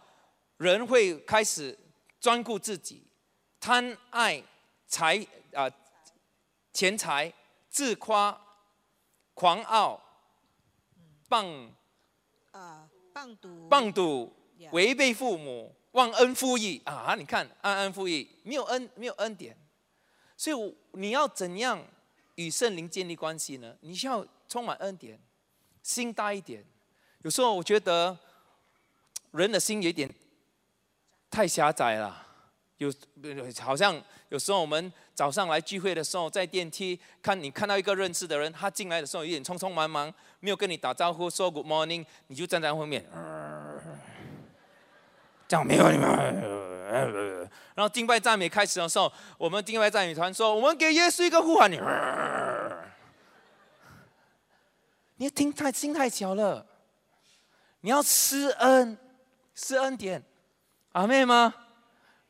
[0.57, 1.79] 人会开始
[2.19, 3.07] 专顾自己，
[3.61, 4.43] 贪爱
[4.89, 5.71] 财啊
[6.73, 7.31] 钱财，
[7.69, 8.41] 自夸，
[9.35, 10.01] 狂傲，
[11.29, 11.71] 棒。
[13.13, 14.33] 棒赌，棒赌，
[14.73, 17.15] 违背父母，忘恩负义啊！
[17.17, 19.57] 你看，安安负义，没有恩，没有恩典，
[20.37, 21.83] 所以你要怎样
[22.35, 23.75] 与圣灵建立关系呢？
[23.81, 25.19] 你需要充满恩典，
[25.83, 26.65] 心大一点。
[27.23, 28.17] 有时候我觉得
[29.31, 30.13] 人的心有点
[31.31, 32.27] 太狭窄了，
[32.77, 32.93] 有
[33.61, 40.13] 好像有时候我们早上来聚会的时候，在电梯看你看到一个认识的人，他进来的时候有点匆匆忙忙。
[40.41, 43.05] 没有跟你打招呼说 Good morning，你就站在后面，
[45.49, 47.51] 这样没有你们。
[47.75, 51.79] 然后敬拜赞美开始的时候，我们敬拜赞美团说：“我们给耶稣一个呼喊。”你，
[55.17, 56.65] 你听太心太小了，
[57.81, 58.97] 你要施恩，
[59.55, 60.23] 施恩点，
[60.93, 61.53] 阿妹吗？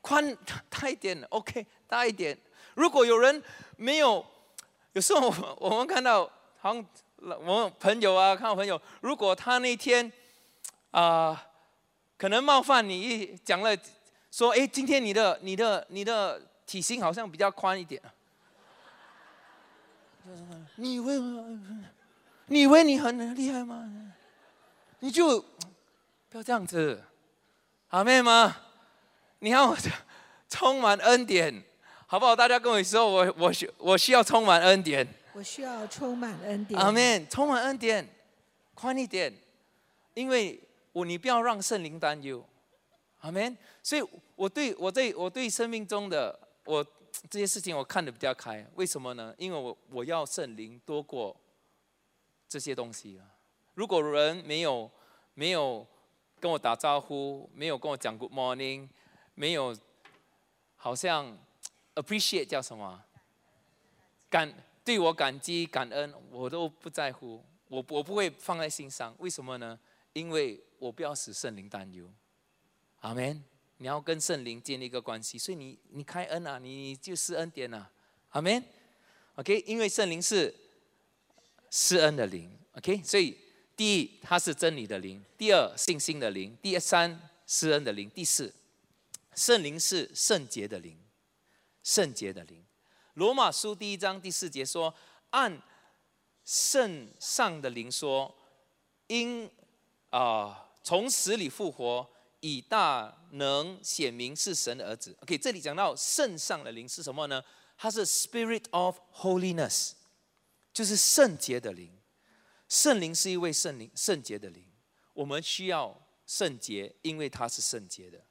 [0.01, 0.37] 宽
[0.71, 2.39] 大一点，OK，大一点。
[2.75, 3.43] 如果有人
[3.77, 4.25] 没有，
[4.93, 6.87] 有时候我们看到好像。
[7.23, 10.11] 我朋友啊，看我朋友，如果他那天
[10.91, 11.47] 啊，
[12.17, 13.77] 可能冒犯你一讲了，
[14.31, 18.01] 说哎，今天你的你的你的体型好像比较宽一点，
[20.77, 21.19] 你以为
[22.47, 24.13] 你以为你很厉害吗？
[25.01, 25.41] 你就
[26.29, 27.03] 不要这样子，
[27.89, 28.57] 好妹吗？
[29.41, 29.77] 你要
[30.49, 31.63] 充满恩典，
[32.07, 32.37] 好不好？
[32.37, 35.07] 大家跟我说，我我需我需要充满恩典。
[35.37, 36.81] 我需要充满恩典。
[36.81, 38.09] 阿门，充满恩典，
[38.75, 39.31] 宽一点，
[40.15, 40.59] 因为
[40.95, 42.43] 我你不要让圣灵担忧。
[43.21, 43.55] 阿门。
[43.83, 44.03] 所以
[44.35, 46.83] 我对我对我对生命中的我
[47.29, 48.67] 这些事情我看得比较开。
[48.77, 49.35] 为什么呢？
[49.37, 51.39] 因为我我要圣灵多过
[52.49, 53.29] 这些东西啊。
[53.75, 54.91] 如果人没有
[55.35, 55.87] 没有
[56.41, 58.89] 跟我打招呼，没有跟我讲 Good morning，
[59.35, 59.77] 没有
[60.77, 61.37] 好像
[61.95, 63.05] appreciate 叫什么
[64.31, 64.51] 感。
[64.87, 69.13] 对我感激感恩，我都不在乎，我我不会放在心上。
[69.19, 69.77] 为什么呢？
[70.13, 72.09] 因为我不要使圣灵担忧。
[73.01, 73.43] 阿门。
[73.79, 77.91] 你要跟圣灵建立一个关系，所以你你开恩啊，你就施恩点啊。
[78.29, 78.65] 阿门。
[79.35, 80.55] OK，因为圣灵是
[81.69, 82.49] 施恩的灵。
[82.75, 83.37] OK，所以
[83.75, 88.55] 第一，它是真理的灵；第二，信心的灵；第三，施恩的灵；第四，
[89.35, 90.97] 圣灵是圣洁的灵，
[91.83, 92.65] 圣洁的灵。
[93.17, 94.95] 罗马书第一章第四节说
[95.31, 95.63] ：“按
[96.45, 98.35] 圣上的灵说，
[99.07, 99.51] 因
[100.11, 102.07] 啊从死里复活，
[102.41, 105.17] 以大能显明是神的儿子。
[105.23, 107.43] OK，这里讲到圣上的灵是什么呢？
[107.79, 109.93] 它是 Spirit of Holiness，
[110.75, 111.91] 就是圣洁的灵。
[112.69, 114.63] 圣灵是一位圣灵，圣洁的灵。
[115.15, 118.23] 我们需要圣洁，因为它是圣洁的。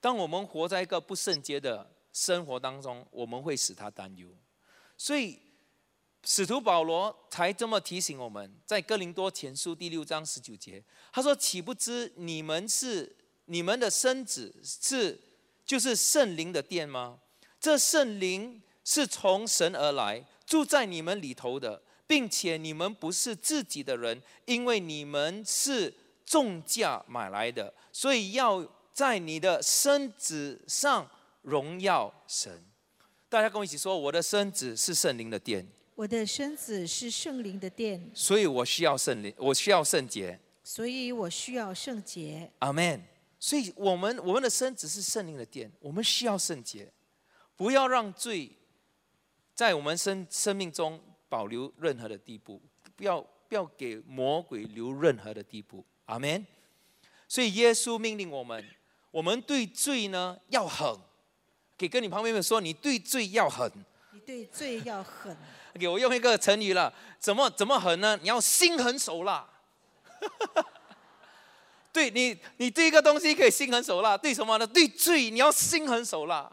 [0.00, 4.28] 当我们活在一个不圣洁的生活当中，我们会使他担忧。
[4.96, 5.38] 所以，
[6.24, 10.82] 使徒保罗才这么提醒我们，在哥林多前书第六章十九节，
[11.12, 15.18] 他说：“岂不知你们是你们的身子是
[15.64, 17.18] 就是圣灵的殿吗？
[17.58, 25.94] 这圣灵是从神而来，住在你们里头的，并且你们不是自己的人，因为你们是
[26.26, 31.08] 重价买来的，所以要。”在你的身子上
[31.42, 32.64] 荣耀神，
[33.28, 35.66] 大家跟我一起说：我的身子是圣灵的殿。
[35.94, 40.38] 我的身子是圣灵的殿，所以我需要圣灵，我需要圣洁。
[40.64, 42.50] 所以我需要圣洁。
[42.60, 43.02] 阿门。
[43.38, 46.92] 所以我们我们的身子是圣灵的殿，我们需要圣洁，
[47.56, 48.50] 不要让罪
[49.54, 52.60] 在我们生生命中保留任何的地步，
[52.96, 55.84] 不要不要给魔鬼留任何的地步。
[56.04, 56.46] 阿门。
[57.26, 58.64] 所以耶稣命令我们。
[59.10, 60.96] 我们对罪呢要狠，
[61.80, 63.72] 给跟你旁边人说，你对罪要狠。
[64.12, 65.34] 你对罪要狠。
[65.80, 68.18] 给我用一个成语了，怎么怎么狠呢？
[68.20, 69.48] 你要心狠手辣。
[71.90, 74.66] 对你，你对一个东西可以心狠手辣，对什么呢？
[74.66, 76.52] 对罪你要心狠手辣。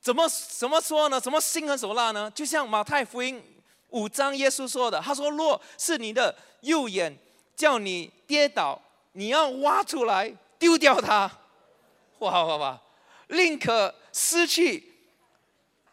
[0.00, 1.20] 怎么怎么说呢？
[1.20, 2.30] 怎么心狠手辣呢？
[2.30, 3.42] 就像马太福音
[3.88, 7.18] 五章耶稣说的，他说：若是你的右眼
[7.56, 8.80] 叫你跌倒，
[9.14, 11.28] 你要挖出来丢掉它。
[12.20, 12.80] 哇哇哇！
[13.28, 14.94] 宁可失去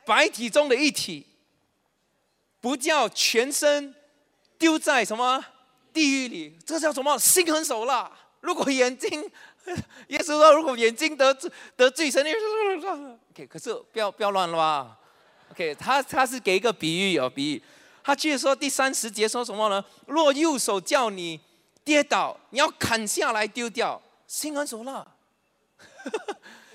[0.06, 1.26] 白体中的一体，
[2.62, 3.94] 不叫全身
[4.58, 5.44] 丢在什么
[5.92, 6.58] 地狱里？
[6.66, 7.18] 这叫什么？
[7.18, 8.12] 心狠手辣。
[8.42, 9.32] 如果眼睛，
[10.08, 12.26] 耶稣说，如果眼睛得罪得罪神
[13.32, 15.00] ，OK，可是不要不要乱了吧
[15.52, 17.64] ？OK，他他是给一个比喻哦，比喻。
[18.04, 19.84] 他接着说第三十节说什么呢？
[20.08, 21.40] 若右手叫你
[21.86, 25.08] 跌倒，你要砍下来丢掉，心狠手辣。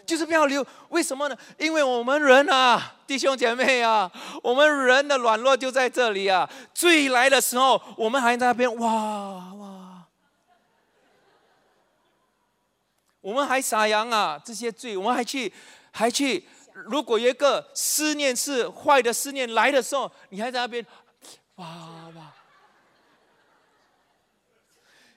[0.08, 1.36] 就是不要留，为什么呢？
[1.58, 4.10] 因为我们人啊，弟兄姐妹啊，
[4.42, 6.48] 我们人的软弱就在这里啊。
[6.72, 10.06] 罪来的时候，我们还在那边哇哇，
[13.20, 15.52] 我们还撒羊啊，这些罪，我们还去
[15.90, 16.48] 还去。
[16.72, 20.86] 如果有一个思念是坏的思念来的时候，你还在那边
[21.56, 21.66] 哇
[22.16, 22.32] 哇，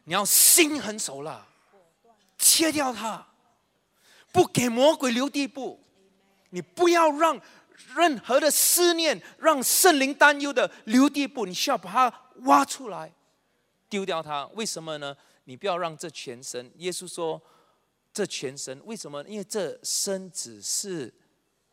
[0.03, 1.45] 你要心狠手辣，
[2.37, 3.25] 切掉它。
[4.31, 5.79] 不给魔鬼留地步，
[6.51, 7.39] 你不要让
[7.95, 13.13] 任何的思念让圣灵担忧的留地步，你需要把它挖出来，
[13.89, 14.45] 丢掉它。
[14.53, 15.15] 为什么呢？
[15.43, 16.71] 你不要让这全身。
[16.77, 17.41] 耶稣说，
[18.13, 19.23] 这全身为什么？
[19.25, 21.13] 因为这身只是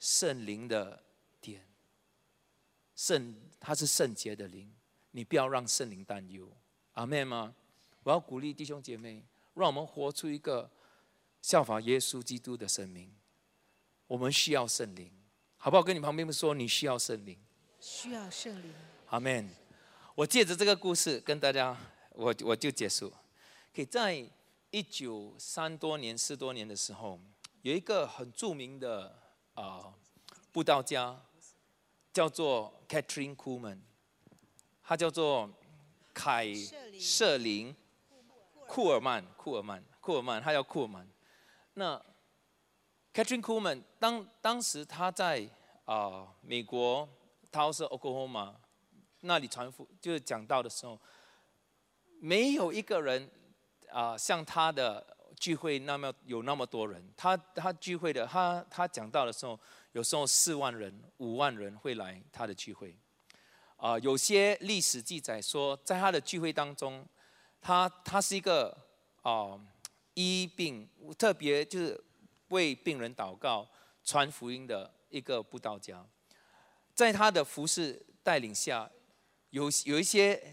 [0.01, 1.03] 圣灵的
[1.41, 1.65] 点，
[2.97, 4.73] 圣它是圣洁的灵，
[5.13, 6.51] 你不要让圣灵担忧。
[6.95, 7.55] 阿妹吗？
[8.03, 9.23] 我要鼓励弟兄姐妹，
[9.55, 10.69] 让我们活出一个。
[11.41, 13.15] 效法耶稣基督的生命，
[14.07, 15.11] 我们需要圣灵，
[15.57, 15.83] 好不好？
[15.83, 17.39] 跟你旁边说，你需要圣灵，
[17.81, 18.73] 需要圣灵。
[19.09, 19.49] 阿门。
[20.15, 21.77] 我借着这个故事跟大家，
[22.11, 23.13] 我我就结束。
[23.73, 24.29] 可以在
[24.71, 27.21] 一九三多年、四多年的时候，
[27.63, 29.17] 有一个很著名的
[29.55, 29.95] 啊
[30.51, 31.17] 布道家，
[32.13, 33.79] 叫做 Catherine Kuhlman，
[34.83, 35.49] 他叫做
[36.13, 36.53] 凯
[36.99, 37.75] 瑟琳
[38.67, 41.09] 库尔曼，库尔曼，库尔曼，他叫库尔曼。
[41.79, 42.05] 那
[43.15, 45.49] Catherine Kuhlman 当当时他在
[45.85, 47.09] 啊美国，
[47.53, 48.53] 他是 Oklahoma
[49.21, 50.99] 那里传福就是讲道的时候，
[52.21, 53.31] 没有一个人
[53.93, 57.01] 啊像他的聚会那么有那么多人。
[57.17, 59.59] 他他聚会的他他讲道的时候，
[59.93, 62.99] 有时候四万人、五万人会来他的聚会。
[63.77, 67.07] 啊，有些历史记载说，在他的聚会当中，
[67.61, 68.77] 他他是一个
[69.23, 69.57] 啊。
[70.19, 72.05] 医病特别就是
[72.49, 73.71] 为病人祷告、
[74.03, 76.05] 传福音的一个布道家，
[76.93, 78.91] 在他的服侍带领下，
[79.51, 80.53] 有有一些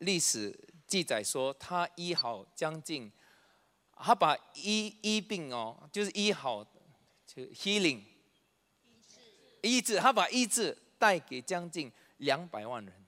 [0.00, 0.54] 历史
[0.86, 3.10] 记载说，他医好将近，
[3.96, 6.62] 他把医医病哦，就是医好，
[7.26, 8.02] 就 healing，
[9.62, 13.06] 医治，他把医治带给将近两百万人，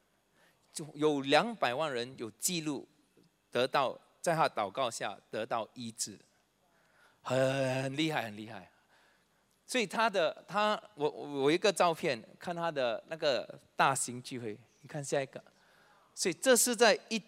[0.73, 2.89] 就有两百万人有记录
[3.51, 4.01] 得到。
[4.21, 6.19] 在他祷告下得到医治，
[7.23, 8.71] 很厉害，很厉害。
[9.67, 15.43] 所以他的他，我我一个照片，看他的那个大型聚会，你看下一个，
[16.15, 17.23] 所以这是在一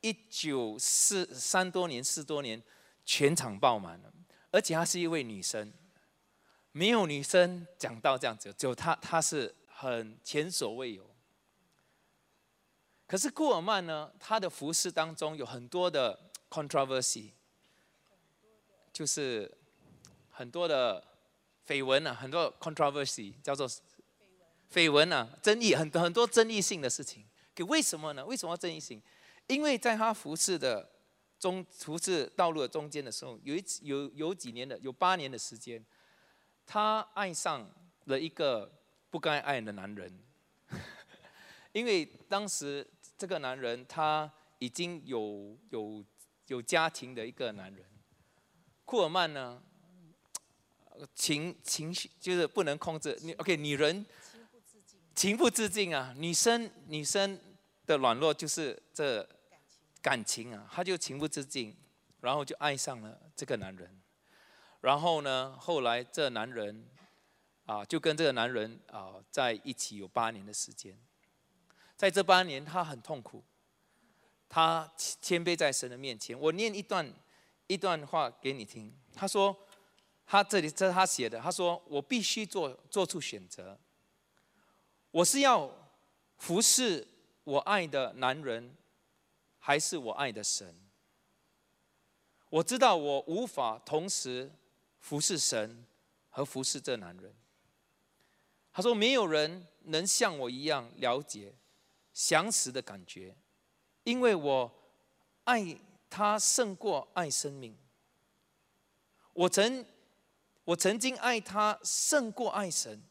[0.00, 2.60] 一九四三多年四多年，
[3.04, 4.12] 全场爆满了，
[4.50, 5.72] 而且她是一位女生，
[6.72, 11.15] 没有女生讲到这样子，只有她，她是很前所未有。
[13.06, 16.18] 可是库尔曼呢，他的服饰当中有很多的
[16.50, 17.30] controversy，
[18.92, 19.56] 就是
[20.28, 21.06] 很多的
[21.64, 23.68] 绯闻啊，很多 controversy 叫做
[24.72, 27.24] 绯闻啊，争议很多很多争议性的事情。
[27.54, 28.26] 给为什么呢？
[28.26, 29.00] 为什么争议性？
[29.46, 30.90] 因为在他服饰的
[31.38, 35.86] 中服饰道路的中间的时候，有一有有几年的有八年的时间，
[36.66, 37.70] 他爱上
[38.06, 38.68] 了一个
[39.10, 40.18] 不该爱的男人，
[41.70, 42.84] 因为当时。
[43.18, 46.04] 这个男人他已经有有
[46.46, 47.84] 有家庭的一个男人，
[48.84, 49.62] 库尔曼呢，
[51.14, 53.18] 情情绪就是不能控制。
[53.22, 54.04] 你 OK，女人
[54.34, 56.14] 情不自禁，情不自禁啊！
[56.16, 57.40] 女生女生
[57.86, 59.26] 的软弱就是这
[60.02, 61.76] 感情啊，她就情不自禁，
[62.20, 64.00] 然后就爱上了这个男人。
[64.82, 66.86] 然后呢，后来这男人
[67.64, 70.98] 啊，就跟这个男人啊在一起有八年的时间。
[71.96, 73.42] 在这八年，他很痛苦，
[74.50, 76.38] 他谦卑在神的面前。
[76.38, 77.10] 我念一段
[77.66, 78.94] 一段话给你听。
[79.14, 79.56] 他说
[80.26, 81.40] ：“他这里这是他写的。
[81.40, 83.78] 他说：我必须做做出选择。
[85.10, 85.70] 我是要
[86.36, 87.08] 服侍
[87.44, 88.76] 我爱的男人，
[89.58, 90.76] 还是我爱的神？
[92.50, 94.52] 我知道我无法同时
[95.00, 95.86] 服侍神
[96.28, 97.34] 和服侍这男人。
[98.70, 101.54] 他说：没有人能像我一样了解。”
[102.16, 103.36] 相识的感觉，
[104.02, 104.72] 因为我
[105.44, 107.76] 爱他胜过爱生命。
[109.34, 109.84] 我曾
[110.64, 113.02] 我曾经爱他胜过爱神。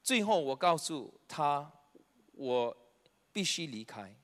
[0.00, 1.72] 最后我告诉他，
[2.34, 2.76] 我
[3.32, 4.14] 必须离开，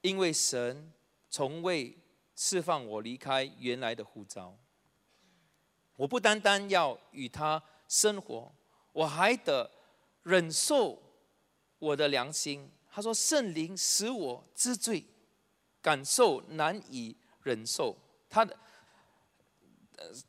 [0.00, 0.92] 因为神
[1.30, 1.96] 从未
[2.34, 4.58] 释放我离开原来的护照。
[5.94, 8.52] 我不单单要与他生活，
[8.90, 9.70] 我还得
[10.24, 11.00] 忍受。
[11.82, 15.04] 我的良心，他说圣灵使我知罪，
[15.80, 17.98] 感受难以忍受。
[18.30, 18.56] 他的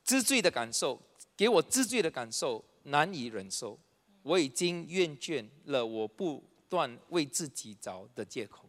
[0.04, 1.00] 知罪的感受，
[1.38, 3.80] 给我知罪的感受难以忍受。
[4.24, 8.68] 我已经厌倦了我不断为自己找的借口，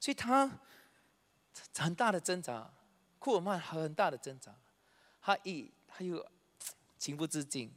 [0.00, 0.50] 所以他
[1.76, 2.68] 很大的挣扎。
[3.20, 4.52] 库尔曼很大的挣扎，
[5.22, 6.26] 他一他又
[6.98, 7.72] 情不自禁，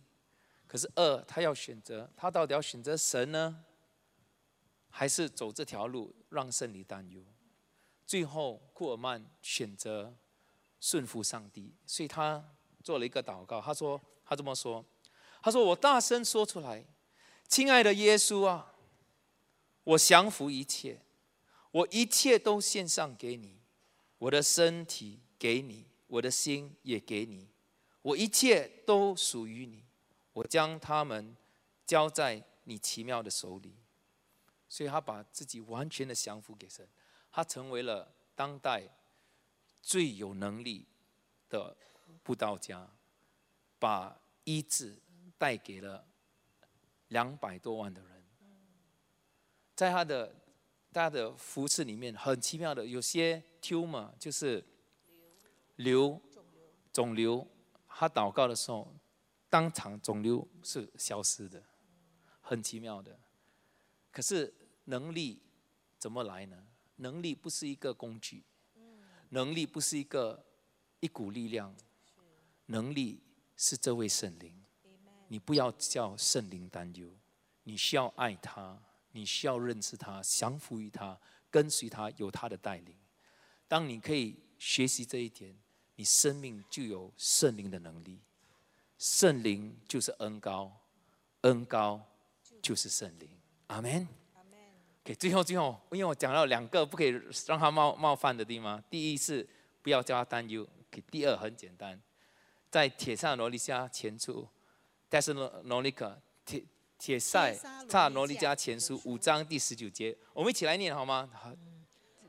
[0.67, 3.63] 可是二他要选择，他到底要选择神呢？
[4.95, 7.19] 还是走这条路，让圣灵担忧。
[8.05, 10.15] 最后，库尔曼选择
[10.79, 12.47] 顺服上帝，所以他
[12.83, 13.59] 做了一个祷告。
[13.59, 14.85] 他说：“他这么说，
[15.41, 16.85] 他说我大声说出来，
[17.47, 18.75] 亲爱的耶稣啊，
[19.83, 21.01] 我降服一切，
[21.71, 23.57] 我一切都献上给你，
[24.19, 27.49] 我的身体给你，我的心也给你，
[28.03, 29.85] 我一切都属于你，
[30.33, 31.35] 我将他们
[31.83, 33.73] 交在你奇妙的手里。”
[34.73, 36.89] 所以他把自己完全的降服给神，
[37.31, 38.89] 他成为了当代
[39.83, 40.87] 最有能力
[41.47, 41.77] 的
[42.23, 42.89] 布道家，
[43.77, 44.97] 把医治
[45.37, 46.07] 带给了
[47.09, 48.23] 两百多万的人。
[49.75, 50.33] 在他的
[50.91, 54.65] 他的服饰里面，很奇妙的，有些 tumor 就是
[55.75, 56.19] 瘤
[56.91, 57.47] 肿瘤，
[57.87, 58.91] 他祷告的时候，
[59.51, 61.63] 当场肿瘤是消失的，
[62.41, 63.19] 很奇妙的。
[64.11, 64.51] 可是。
[64.85, 65.41] 能力
[65.97, 66.67] 怎么来呢？
[66.97, 68.43] 能力不是一个工具，
[69.29, 70.45] 能力不是一个
[70.99, 71.75] 一股力量，
[72.67, 73.19] 能力
[73.57, 74.63] 是这位圣灵。
[75.27, 77.09] 你不要叫圣灵担忧，
[77.63, 78.79] 你需要爱他，
[79.11, 81.19] 你需要认识他，降服于他，
[81.49, 82.95] 跟随他，有他的带领。
[83.67, 85.57] 当你可以学习这一点，
[85.95, 88.19] 你生命就有圣灵的能力。
[88.99, 90.79] 圣灵就是恩高，
[91.41, 91.99] 恩高
[92.61, 93.27] 就是圣灵。
[93.67, 94.07] 阿门。
[95.03, 97.09] 给最后最后，因为我讲到两个不可以
[97.45, 98.81] 让他冒冒犯的地方。
[98.89, 99.45] 第一是
[99.81, 100.65] 不要叫他担忧。
[100.89, 101.99] 给第二很简单，
[102.69, 104.47] 在铁萨罗尼加前书，
[105.09, 106.63] 但是罗罗尼克铁
[106.97, 107.53] 铁塞
[107.89, 111.29] 萨罗尼加前书五章第十九节，我们一起来念好吗？
[111.33, 111.51] 好。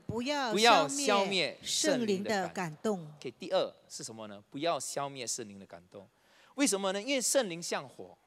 [0.07, 3.07] 不要不要消灭圣灵的感动。
[3.19, 4.43] 给第二是什么呢？
[4.49, 6.07] 不要消灭圣灵的感动。
[6.55, 7.01] 为什么呢？
[7.01, 8.17] 因为圣灵像火，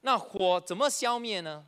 [0.00, 1.66] 那火怎么消灭呢？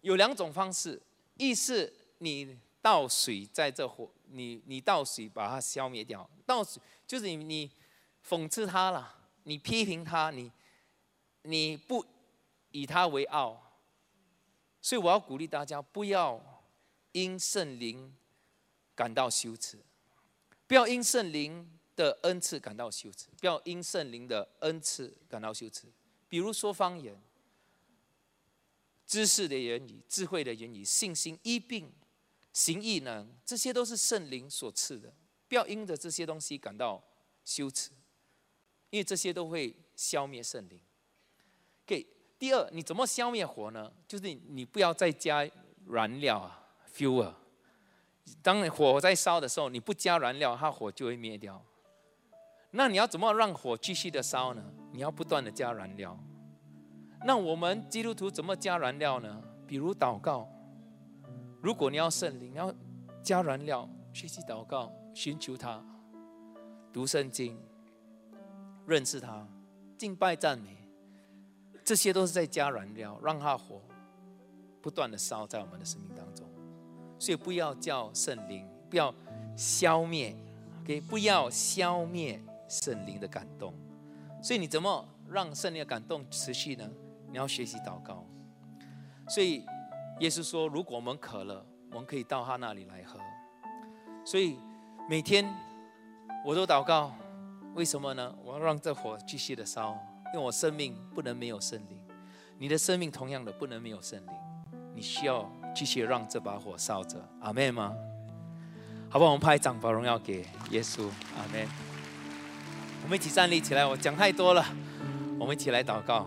[0.00, 1.02] 有两种方式。
[1.36, 6.28] 意思你倒水在这火，你你倒水把它消灭掉。
[6.44, 7.70] 倒水就是你你
[8.26, 9.14] 讽刺他了，
[9.44, 10.50] 你批评他，你
[11.42, 12.04] 你不
[12.70, 13.62] 以他为傲。
[14.80, 16.40] 所以我要鼓励大家不要
[17.12, 18.14] 因圣灵
[18.94, 19.78] 感到羞耻，
[20.66, 25.88] 不要因圣灵的恩赐感到羞耻，不要因圣灵的恩赐感到羞耻。
[26.28, 27.20] 比如说方言、
[29.06, 31.92] 知识的言语、智慧的言语、信心、医病、
[32.52, 35.14] 行异能，这些都是圣灵所赐的。
[35.48, 37.02] 不要因着这些东西感到
[37.44, 37.90] 羞耻，
[38.90, 40.80] 因为这些都会消灭圣灵。
[41.86, 42.04] 给
[42.36, 43.92] 第二，你怎么消灭火呢？
[44.08, 45.48] 就是你不要再加
[45.86, 47.32] 燃料啊，fuel。
[48.42, 51.64] 当火在烧的时候，你不加燃料，它火就会灭掉。
[52.72, 54.74] 那你要怎么让火继续的烧呢？
[54.92, 56.18] 你要不断的加燃料。
[57.24, 59.42] 那我们基督徒怎么加燃料呢？
[59.66, 60.48] 比如祷告。
[61.60, 62.72] 如果你要圣灵，你要
[63.22, 65.84] 加燃料，学习祷告，寻求他，
[66.92, 67.58] 读圣经，
[68.86, 69.44] 认识他，
[69.98, 70.76] 敬拜赞美，
[71.82, 73.82] 这些都是在加燃料，让他火
[74.80, 76.46] 不断的烧在我们的生命当中。
[77.18, 79.12] 所以不要叫圣灵，不要
[79.56, 80.36] 消灭
[80.82, 83.74] ，OK，不要消灭圣灵的感动。
[84.40, 86.88] 所以你怎么让圣灵的感动持续呢？
[87.36, 88.24] 你要学习祷告。
[89.28, 89.62] 所以
[90.20, 93.20] 耶稣说，如果我们渴了，我们可以到他那里来喝。
[94.24, 94.58] 所以
[95.06, 95.46] 每天
[96.46, 97.14] 我都祷告，
[97.74, 98.34] 为什么呢？
[98.42, 99.98] 我要让这火继续的烧，
[100.32, 102.00] 因为我生命不能没有圣灵。
[102.56, 104.34] 你的生命同样的不能没有圣灵，
[104.94, 105.46] 你需要。
[105.74, 107.94] 继续让这把火烧着，阿妹吗？
[109.10, 109.32] 好不好？
[109.32, 111.06] 我们拍掌把荣耀给耶稣，
[111.36, 111.68] 阿妹。
[113.04, 114.64] 我们一起站立起来，我讲太多了，
[115.38, 116.26] 我们一起来祷告，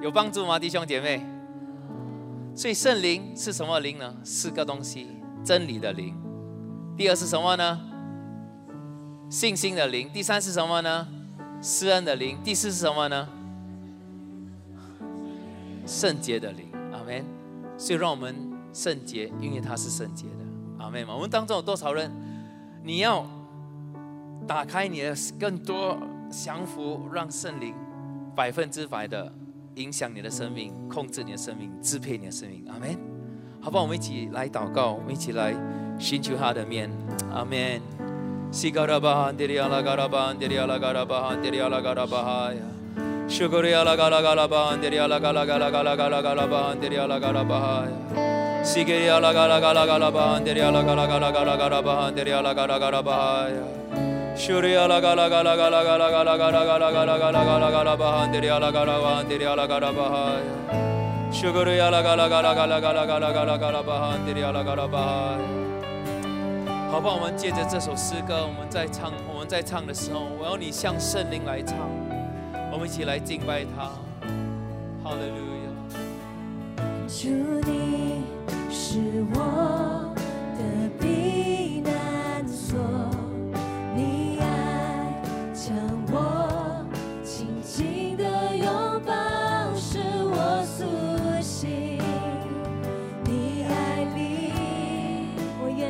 [0.00, 1.20] 有帮助吗，弟兄姐妹？
[2.54, 4.16] 所以圣灵是什么灵呢？
[4.24, 5.08] 四个东西：
[5.44, 6.14] 真理的灵。
[6.96, 7.80] 第二是什么呢？
[9.30, 10.08] 信心的灵。
[10.12, 11.06] 第三是什么呢？
[11.60, 12.38] 施恩的灵。
[12.42, 13.28] 第四是什么呢？
[15.86, 17.24] 圣洁的灵，阿门。
[17.76, 18.46] 所以让我们。
[18.70, 21.12] 圣洁，因为他是圣洁的，阿妹嘛。
[21.14, 22.12] 我们当中有多少人？
[22.84, 23.26] 你要
[24.46, 25.98] 打开你的更多
[26.30, 27.74] 降服，让圣灵
[28.36, 29.32] 百分之百的
[29.78, 32.64] 影响你的生命，控制你的生命，支配你的生命。
[32.68, 32.98] 阿门。
[33.60, 33.82] 好不好？
[33.84, 35.54] 我们一起来祷告，我们一起来
[35.98, 36.90] 寻求他的面。
[37.32, 37.80] 阿门。
[54.38, 58.94] Shuria la gala gala gala gala gala gala gala gala gala gala gala bahanderia la gala
[59.02, 60.54] bahanderia la gala bahaya.
[61.32, 65.42] Shuguria la gala gala gala gala gala gala gala bahanderia la gala bahaya.
[66.90, 67.16] 好不好？
[67.16, 71.76] 我们借着这首诗歌，我们在唱，我们在唱的时候，我要你向圣灵来唱，
[72.72, 73.90] 我们一起来敬拜他。
[75.02, 75.68] 哈利路亚。
[77.08, 77.28] 祝
[77.68, 78.22] 你。
[78.70, 78.98] 是
[79.34, 80.14] 我
[80.56, 82.78] 的避难所，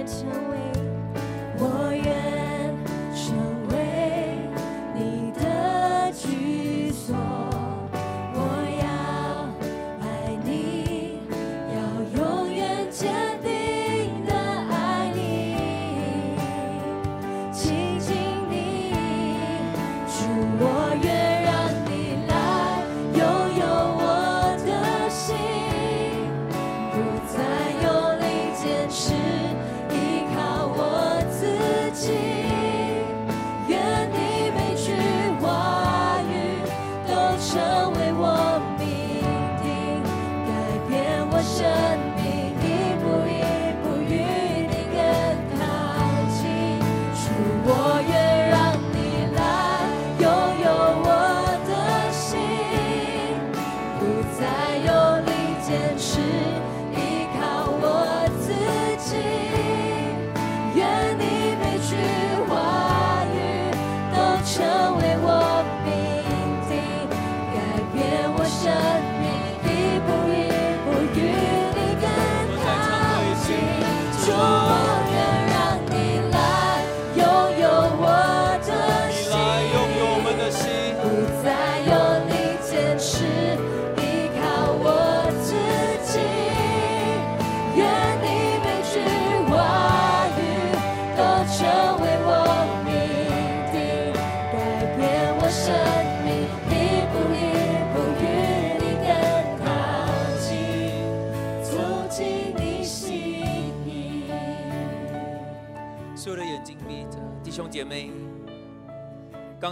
[0.09, 0.48] to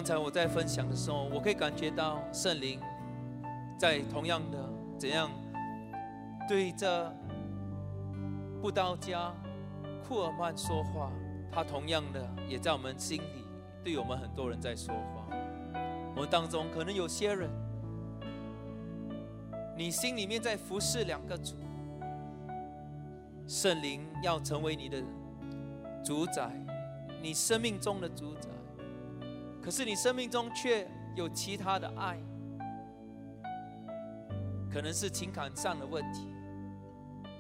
[0.09, 2.78] 刚才我在分享的时候，我可以感觉到圣灵
[3.76, 5.28] 在同样的怎样
[6.48, 7.12] 对着
[8.62, 9.34] 布道家
[10.07, 11.11] 库尔曼说话，
[11.50, 13.44] 他同样的也在我们心里
[13.82, 15.26] 对我们很多人在说话。
[16.14, 17.50] 我们当中可能有些人，
[19.76, 21.57] 你心里面在服侍两个主，
[23.48, 25.02] 圣灵要成为你的
[26.04, 26.48] 主宰。
[27.20, 28.48] 你生命中的主宰，
[29.66, 32.16] 可是你生命中却有其他的爱，
[34.72, 36.32] 可能是情感上的问题，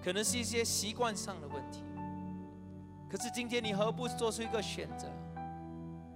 [0.02, 1.84] 可能是一些习惯上的问题。
[3.08, 5.06] 可是今天你何不做出一个选择？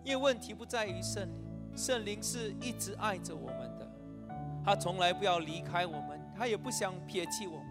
[0.02, 3.88] 因为问题不在于圣灵，圣灵是一直爱着我们的，
[4.64, 7.66] 他从来不要离开我们，他也不想撇弃我们，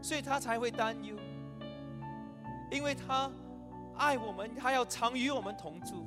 [0.00, 1.14] 所以他才会担忧，
[2.70, 3.30] 因为他。
[3.94, 6.06] 爱我们，他要常与我们同住。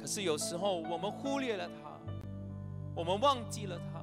[0.00, 2.00] 可是有时候我们忽略了他，
[2.94, 4.00] 我们忘记了他，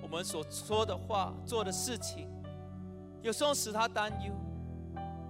[0.00, 2.28] 我们所说的话、做的事情，
[3.22, 4.32] 有时候使他担忧。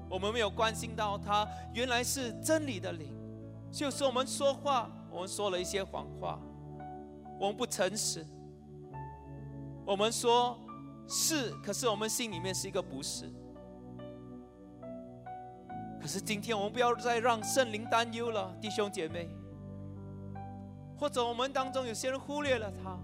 [0.08, 3.12] 我们没有关心到他原来是真理的灵。
[3.72, 6.38] 就是我们说话，我们说了一些谎话，
[7.40, 8.24] 我们不诚实。
[9.84, 10.58] 我们说
[11.08, 13.32] 是，可是我们心里面是一个不是。
[16.00, 19.28] 可是今天我们不要再让圣灵担忧了，弟兄姐妹。
[20.98, 22.98] 或者我们当中有些人忽略了他，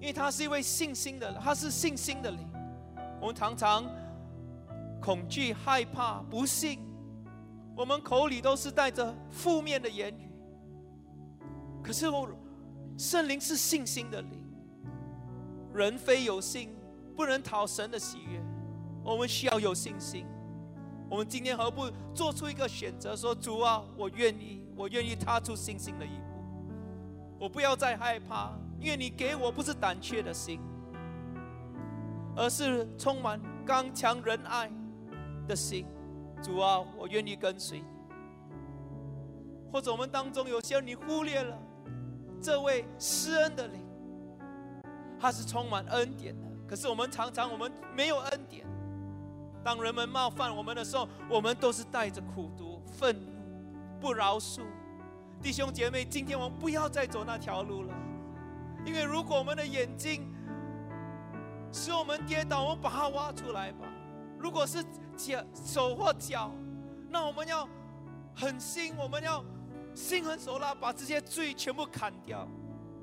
[0.00, 2.48] 因为他是一位信心的，他是信心的灵。
[3.20, 3.84] 我们常常
[5.00, 6.78] 恐惧、害怕、不信，
[7.74, 10.30] 我们口里都是带着负面的言语。
[11.82, 12.28] 可是我
[12.98, 14.42] 圣灵是信心的灵，
[15.72, 16.74] 人非有信
[17.16, 18.40] 不能讨神的喜悦，
[19.02, 20.26] 我们需要有信心。
[21.08, 26.33] 我们今天何不做出一个选择，说主啊，我愿意，我愿意踏出信心的一步。
[27.38, 30.60] 我不要再害怕，因为你给我不是胆怯的心，
[32.36, 34.70] 而是充满刚强仁爱
[35.46, 35.86] 的心。
[36.42, 37.86] 主啊，我愿意跟随你。
[39.72, 41.58] 或者我们当中有些人你忽略了
[42.40, 43.80] 这位施恩的灵，
[45.18, 48.64] 他是充满恩典的，可是我们常常我们没有恩典。
[49.64, 53.32] 当人们冒犯我们的时候，我们都是带着苦毒、愤怒、
[54.00, 54.60] 不饶恕。
[55.44, 57.94] 弟兄姐妹，今天我们不要再走那条路了，
[58.86, 60.26] 因为如果我们的眼睛
[61.70, 63.86] 使我们跌倒，我们把它挖出来吧；
[64.38, 64.82] 如果是
[65.14, 66.50] 脚、手或脚，
[67.10, 67.68] 那我们要
[68.34, 69.44] 狠心，我们要
[69.94, 72.48] 心狠手辣，把这些罪全部砍掉，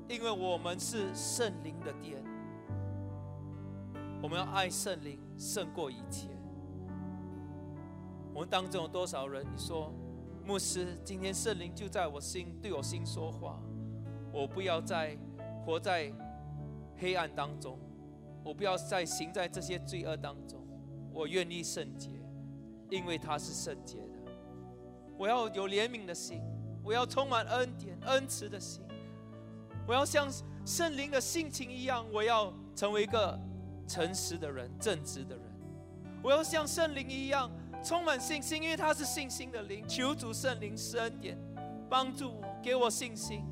[0.08, 2.20] 因为我们是圣灵的殿，
[4.20, 6.28] 我们要爱圣灵胜过一切。
[8.34, 9.44] 我们当中有多少人？
[9.44, 9.94] 你说，
[10.44, 13.60] 牧师，今天圣灵就在我心，对我心说话。
[14.32, 15.16] 我不要再
[15.64, 16.12] 活在
[16.96, 17.78] 黑暗当中，
[18.42, 20.60] 我不要再行在这些罪恶当中。
[21.12, 22.10] 我愿意圣洁，
[22.90, 24.32] 因为他是圣洁的。
[25.16, 26.42] 我要有怜悯的心，
[26.82, 28.82] 我要充满恩典、恩慈的心。
[29.86, 30.28] 我要像
[30.64, 33.38] 圣灵的性情一样，我要成为一个
[33.86, 35.44] 诚实的人、正直的人。
[36.20, 37.48] 我要像圣灵一样。
[37.82, 39.86] 充满信心，因为他是信心的灵。
[39.88, 41.36] 求主圣灵施恩典，
[41.90, 43.44] 帮助我，给我信心。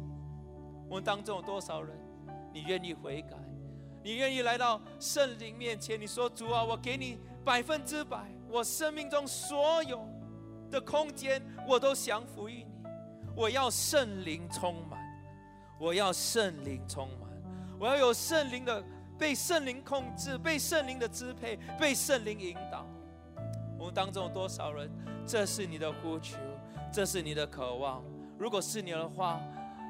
[0.88, 1.96] 我们当中有多少人，
[2.52, 3.36] 你愿意悔改？
[4.02, 6.00] 你愿意来到圣灵面前？
[6.00, 10.06] 你说主啊，我给你百分之百，我生命中所有
[10.70, 12.70] 的空间，我都降服于你。
[13.36, 14.98] 我要圣灵充满，
[15.78, 17.28] 我要圣灵充满，
[17.78, 18.82] 我要有圣灵的
[19.18, 22.86] 被圣灵控制，被圣灵的支配，被圣灵引导。
[23.80, 24.90] 我们当中有多少人？
[25.26, 26.36] 这是你的呼求，
[26.92, 28.04] 这是你的渴望。
[28.38, 29.40] 如果是你的话，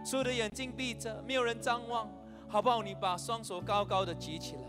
[0.05, 2.09] 所有的眼睛闭着，没有人张望，
[2.47, 2.85] 好不好？
[2.85, 4.63] 你把双手高高的举起来。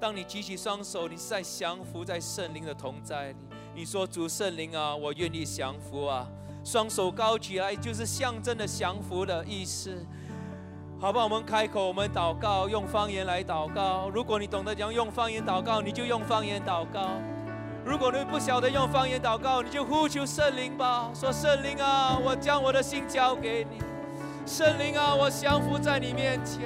[0.00, 3.36] 当你举起双手，你是在降服在圣灵的同在里。
[3.76, 6.28] 你说：“主圣灵啊，我愿意降服啊！”
[6.64, 10.04] 双手高举来，就是象征的降服的意思，
[10.98, 11.24] 好不好？
[11.24, 14.10] 我们开口，我们祷告，用方言来祷告。
[14.10, 17.10] 如果你懂得讲用方言祷告，你就用方言祷告。
[17.84, 21.10] 如果你不晓得用方言祷告，你就呼求圣灵吧。
[21.14, 23.78] 说圣灵啊，我将我的心交给你。
[24.46, 26.60] 圣灵啊，我降服在你面前。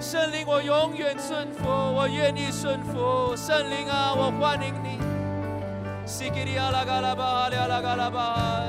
[0.00, 3.36] 圣灵，我永远顺服，我愿意顺服。
[3.36, 4.98] 圣灵啊，我欢迎你。
[6.04, 8.62] 西吉里阿拉嘎拉巴哈里阿拉嘎拉巴，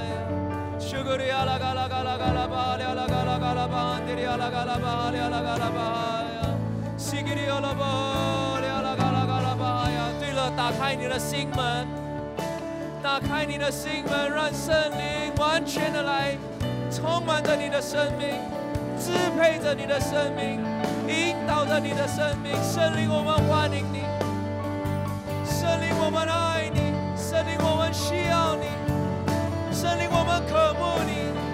[0.77, 5.79] 苏格里阿拉嘎拉嘎拉嘎拉巴哈里阿拉嘎拉巴，安迪里阿拉嘎拉巴哈里阿拉嘎拉巴，
[6.97, 8.48] 西吉里阿拉巴里阿拉嘎拉嘎拉巴
[10.55, 11.87] 打开你的心门，
[13.01, 16.35] 打开你的心门，让圣灵完全的来
[16.91, 18.29] 充满着你的生命，
[18.99, 20.59] 支配着你的生命，
[21.07, 22.51] 引导着你的生命。
[22.63, 24.01] 圣灵，我们欢迎你。
[25.45, 26.93] 圣灵，我们爱你。
[27.15, 28.67] 圣灵，我们需要你。
[29.73, 31.48] 圣灵，我们渴慕你。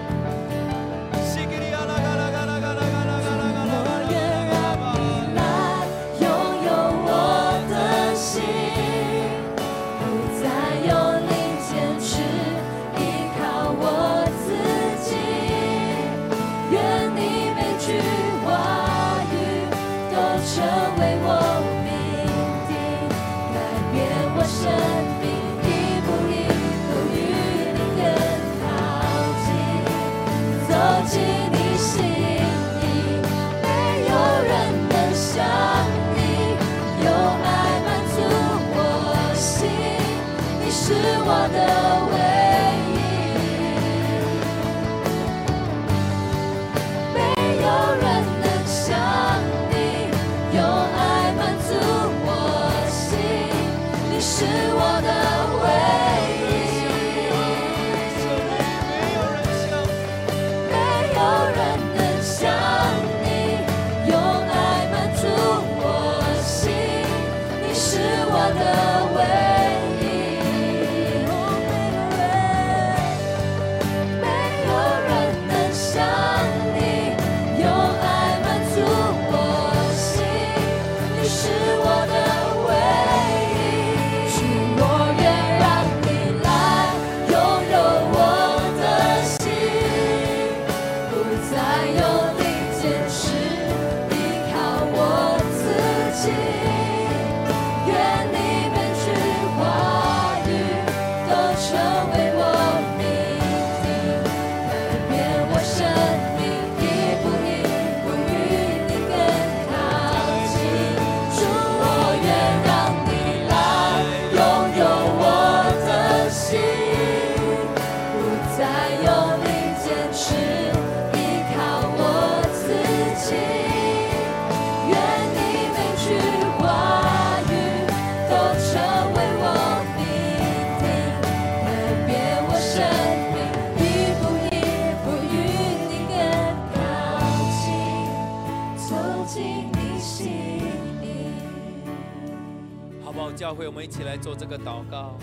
[144.16, 145.14] 来做这个祷告，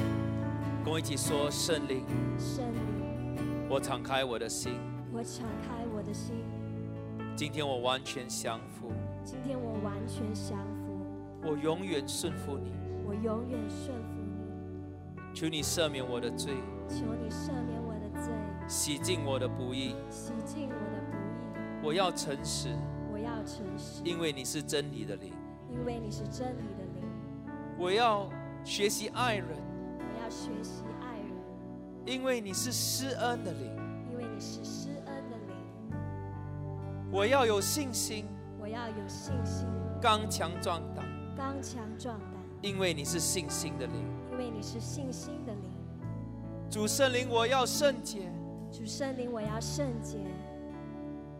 [0.85, 2.05] 跟我一起说：圣灵，
[2.37, 4.73] 圣灵，我敞开我的心，
[5.11, 6.35] 我敞开我的心。
[7.35, 8.91] 今天我完全降服，
[9.23, 12.71] 今天我完全降服，我永远顺服你，
[13.03, 15.33] 我永远顺服你。
[15.33, 16.53] 求你赦免我的罪，
[16.87, 18.31] 求你赦免我的罪，
[18.67, 21.87] 洗净我的不义，洗净我的不义。
[21.87, 22.69] 我要诚实，
[23.11, 25.33] 我要诚实，因为你是真理的灵，
[25.71, 27.03] 因为你是真理的灵。
[27.75, 28.29] 我要
[28.65, 29.47] 学习爱人，
[29.99, 31.35] 我要学习爱人，
[32.05, 33.75] 因为你是施恩的灵，
[34.09, 35.97] 因为你是施恩的灵。
[37.11, 38.25] 我要有信心，
[38.59, 39.67] 我要有信心，
[40.01, 42.29] 刚强壮胆，刚强壮胆，
[42.61, 43.95] 因为你是信心的灵，
[44.31, 45.69] 因为你是信心的灵。
[46.69, 48.31] 主圣灵，我要圣洁，
[48.71, 50.17] 主圣灵，我要圣洁，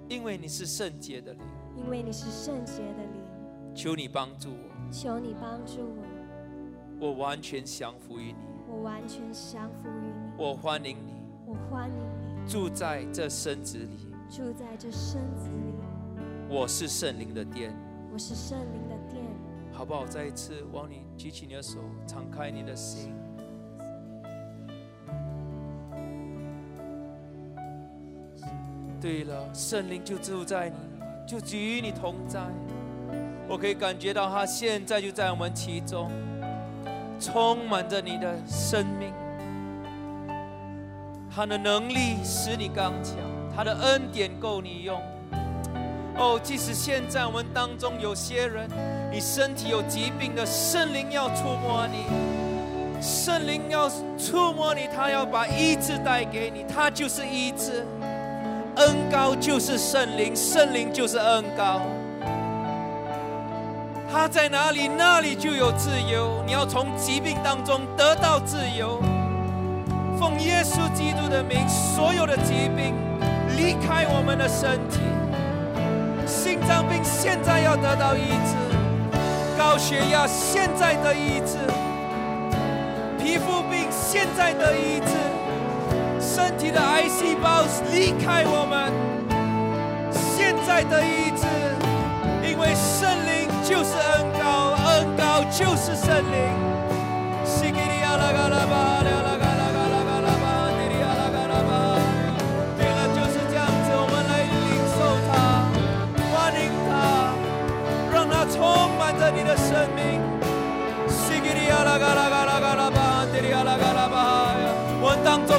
[0.09, 1.41] 因为你是圣洁的灵，
[1.77, 3.23] 因为你是圣洁的灵。
[3.73, 6.12] 求你帮助我，求你帮助我。
[6.99, 8.37] 我完全降服于你，
[8.67, 10.31] 我完全降服于你。
[10.37, 11.13] 我欢迎你，
[11.45, 15.73] 我欢迎你住在这身子里，住在这身子里。
[16.49, 17.75] 我是圣灵的殿，
[18.13, 19.23] 我是圣灵的殿。
[19.71, 20.05] 好不好？
[20.05, 23.13] 再一次望你举起你的手，敞开你的心。
[29.01, 30.77] 对了，圣灵就住在你，
[31.27, 32.39] 就与你同在。
[33.49, 36.09] 我可以感觉到他现在就在我们其中。
[37.23, 39.13] 充满着你的生命，
[41.33, 43.15] 他的能力使你刚强，
[43.55, 44.99] 他的恩典够你用。
[46.17, 48.69] 哦，即使现在我们当中有些人，
[49.09, 52.03] 你身体有疾病的，圣灵要触摸你，
[53.01, 57.85] 圣灵要触摸你，他要把医治带给你，他就是医治，
[58.75, 61.81] 恩高就是圣灵，圣灵就是恩高。
[64.13, 66.43] 他在哪里，那里就有自由。
[66.45, 69.01] 你要从疾病当中得到自由。
[70.19, 72.93] 奉耶稣基督的名，所有的疾病
[73.57, 74.99] 离开我们的身体。
[76.27, 78.55] 心脏病现在要得到医治，
[79.57, 81.57] 高血压现在得医治，
[83.17, 85.09] 皮肤病现在得医治，
[86.21, 88.93] 身体的癌细胞离开我们。
[90.13, 91.47] 现在的医治，
[92.47, 93.09] 因为圣
[93.63, 96.35] 就是恩高，恩高就是圣灵。
[97.45, 100.45] 西给你阿拉嘎啦吧，阿拉嘎啦嘎啦嘎啦吧，
[100.77, 101.71] 给你阿拉嘎啦吧。
[102.77, 104.99] 对了，就是这样子，我们来领受
[105.31, 105.63] 它，
[106.27, 106.91] 欢迎它，
[108.11, 108.59] 让它充
[108.99, 110.19] 满着你的生命。
[111.07, 114.55] 西给你阿拉嘎啦嘎啦嘎啦吧，给你阿拉嘎啦吧。
[114.99, 115.55] 我当中，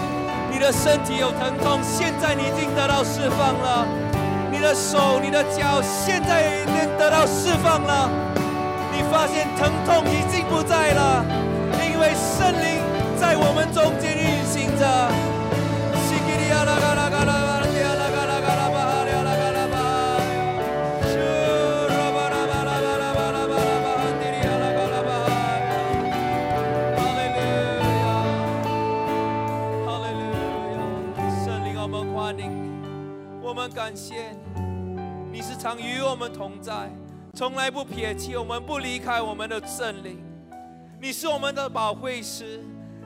[0.52, 4.03] 你的身体有疼痛，现在你已经得到释放了。
[4.64, 8.08] 的手、你的脚，现在已经得到释放了。
[8.90, 11.22] 你发现疼痛已经不在了，
[11.84, 12.80] 因为圣灵
[13.20, 14.84] 在我们中间运行着。
[35.78, 36.90] 与我们同在，
[37.34, 40.22] 从来不撇弃我们，不离开我们的圣灵。
[41.00, 42.60] 你是我们的保惠师。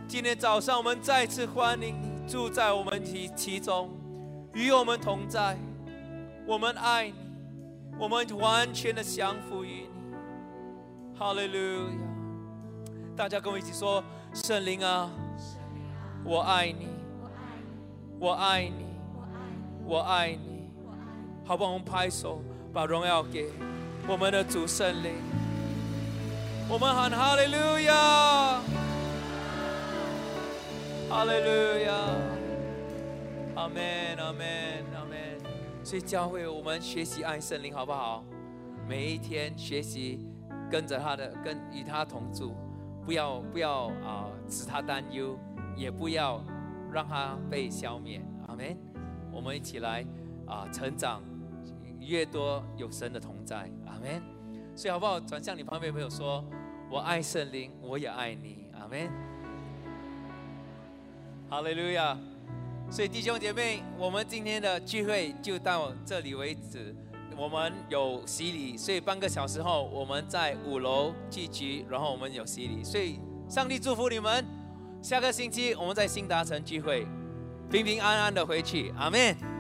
[0.06, 3.90] 今天早上，我们再次欢迎你住在我们其其中，
[4.54, 5.56] 与我们同在。
[6.46, 7.14] 我们爱你，
[7.98, 10.14] 我们完全的降服于你。
[11.18, 11.98] 哈利路亚！
[13.16, 15.10] 大家跟我一起说：圣灵啊，
[16.24, 16.88] 我爱你
[18.18, 18.86] 我爱你，我爱你，
[19.84, 20.70] 我爱你。
[21.44, 21.72] 好不好？
[21.72, 22.40] 我们拍手，
[22.72, 23.50] 把荣耀给
[24.06, 25.12] 我们的主圣灵。
[26.68, 28.60] 我们喊哈利路亚，
[31.08, 31.94] 哈利路亚，
[33.54, 34.46] 阿门，阿门，
[34.94, 35.18] 阿门。
[35.82, 38.22] 所以教会我们学习爱圣灵，好不好？
[38.86, 40.26] 每一天学习
[40.70, 42.54] 跟着他的，跟与他同住，
[43.06, 45.38] 不要不要啊，使他担忧，
[45.74, 46.44] 也不要
[46.92, 48.20] 让他被消灭。
[48.46, 48.76] 阿门。
[49.32, 50.04] 我们一起来
[50.46, 51.22] 啊，成长。
[52.08, 54.20] 越多有神的同在，阿门。
[54.74, 55.20] 所以好不好？
[55.20, 56.42] 转向你旁边朋友说
[56.90, 59.10] ：“我爱圣灵，我也爱你。”阿门。
[61.50, 62.18] 哈利路亚。
[62.90, 66.94] 所以弟兄姐妹，我们今天的聚会就到这里为止。
[67.36, 72.82] 我们有洗礼，所以半个小时后我们在五楼聚集，然后我们有洗礼。
[72.82, 74.44] 所以上帝祝福你们。
[75.02, 77.06] 下个星期我们在新达城聚会，
[77.70, 78.92] 平平安安的回去。
[78.96, 79.57] 阿门。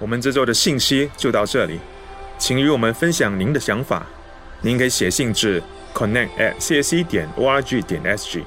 [0.00, 1.78] 我们这周的信息就到这里，
[2.38, 4.04] 请与我们分享您的想法。
[4.62, 5.62] 您可以写信至
[5.94, 8.42] connect at csc 点 org 点 sg。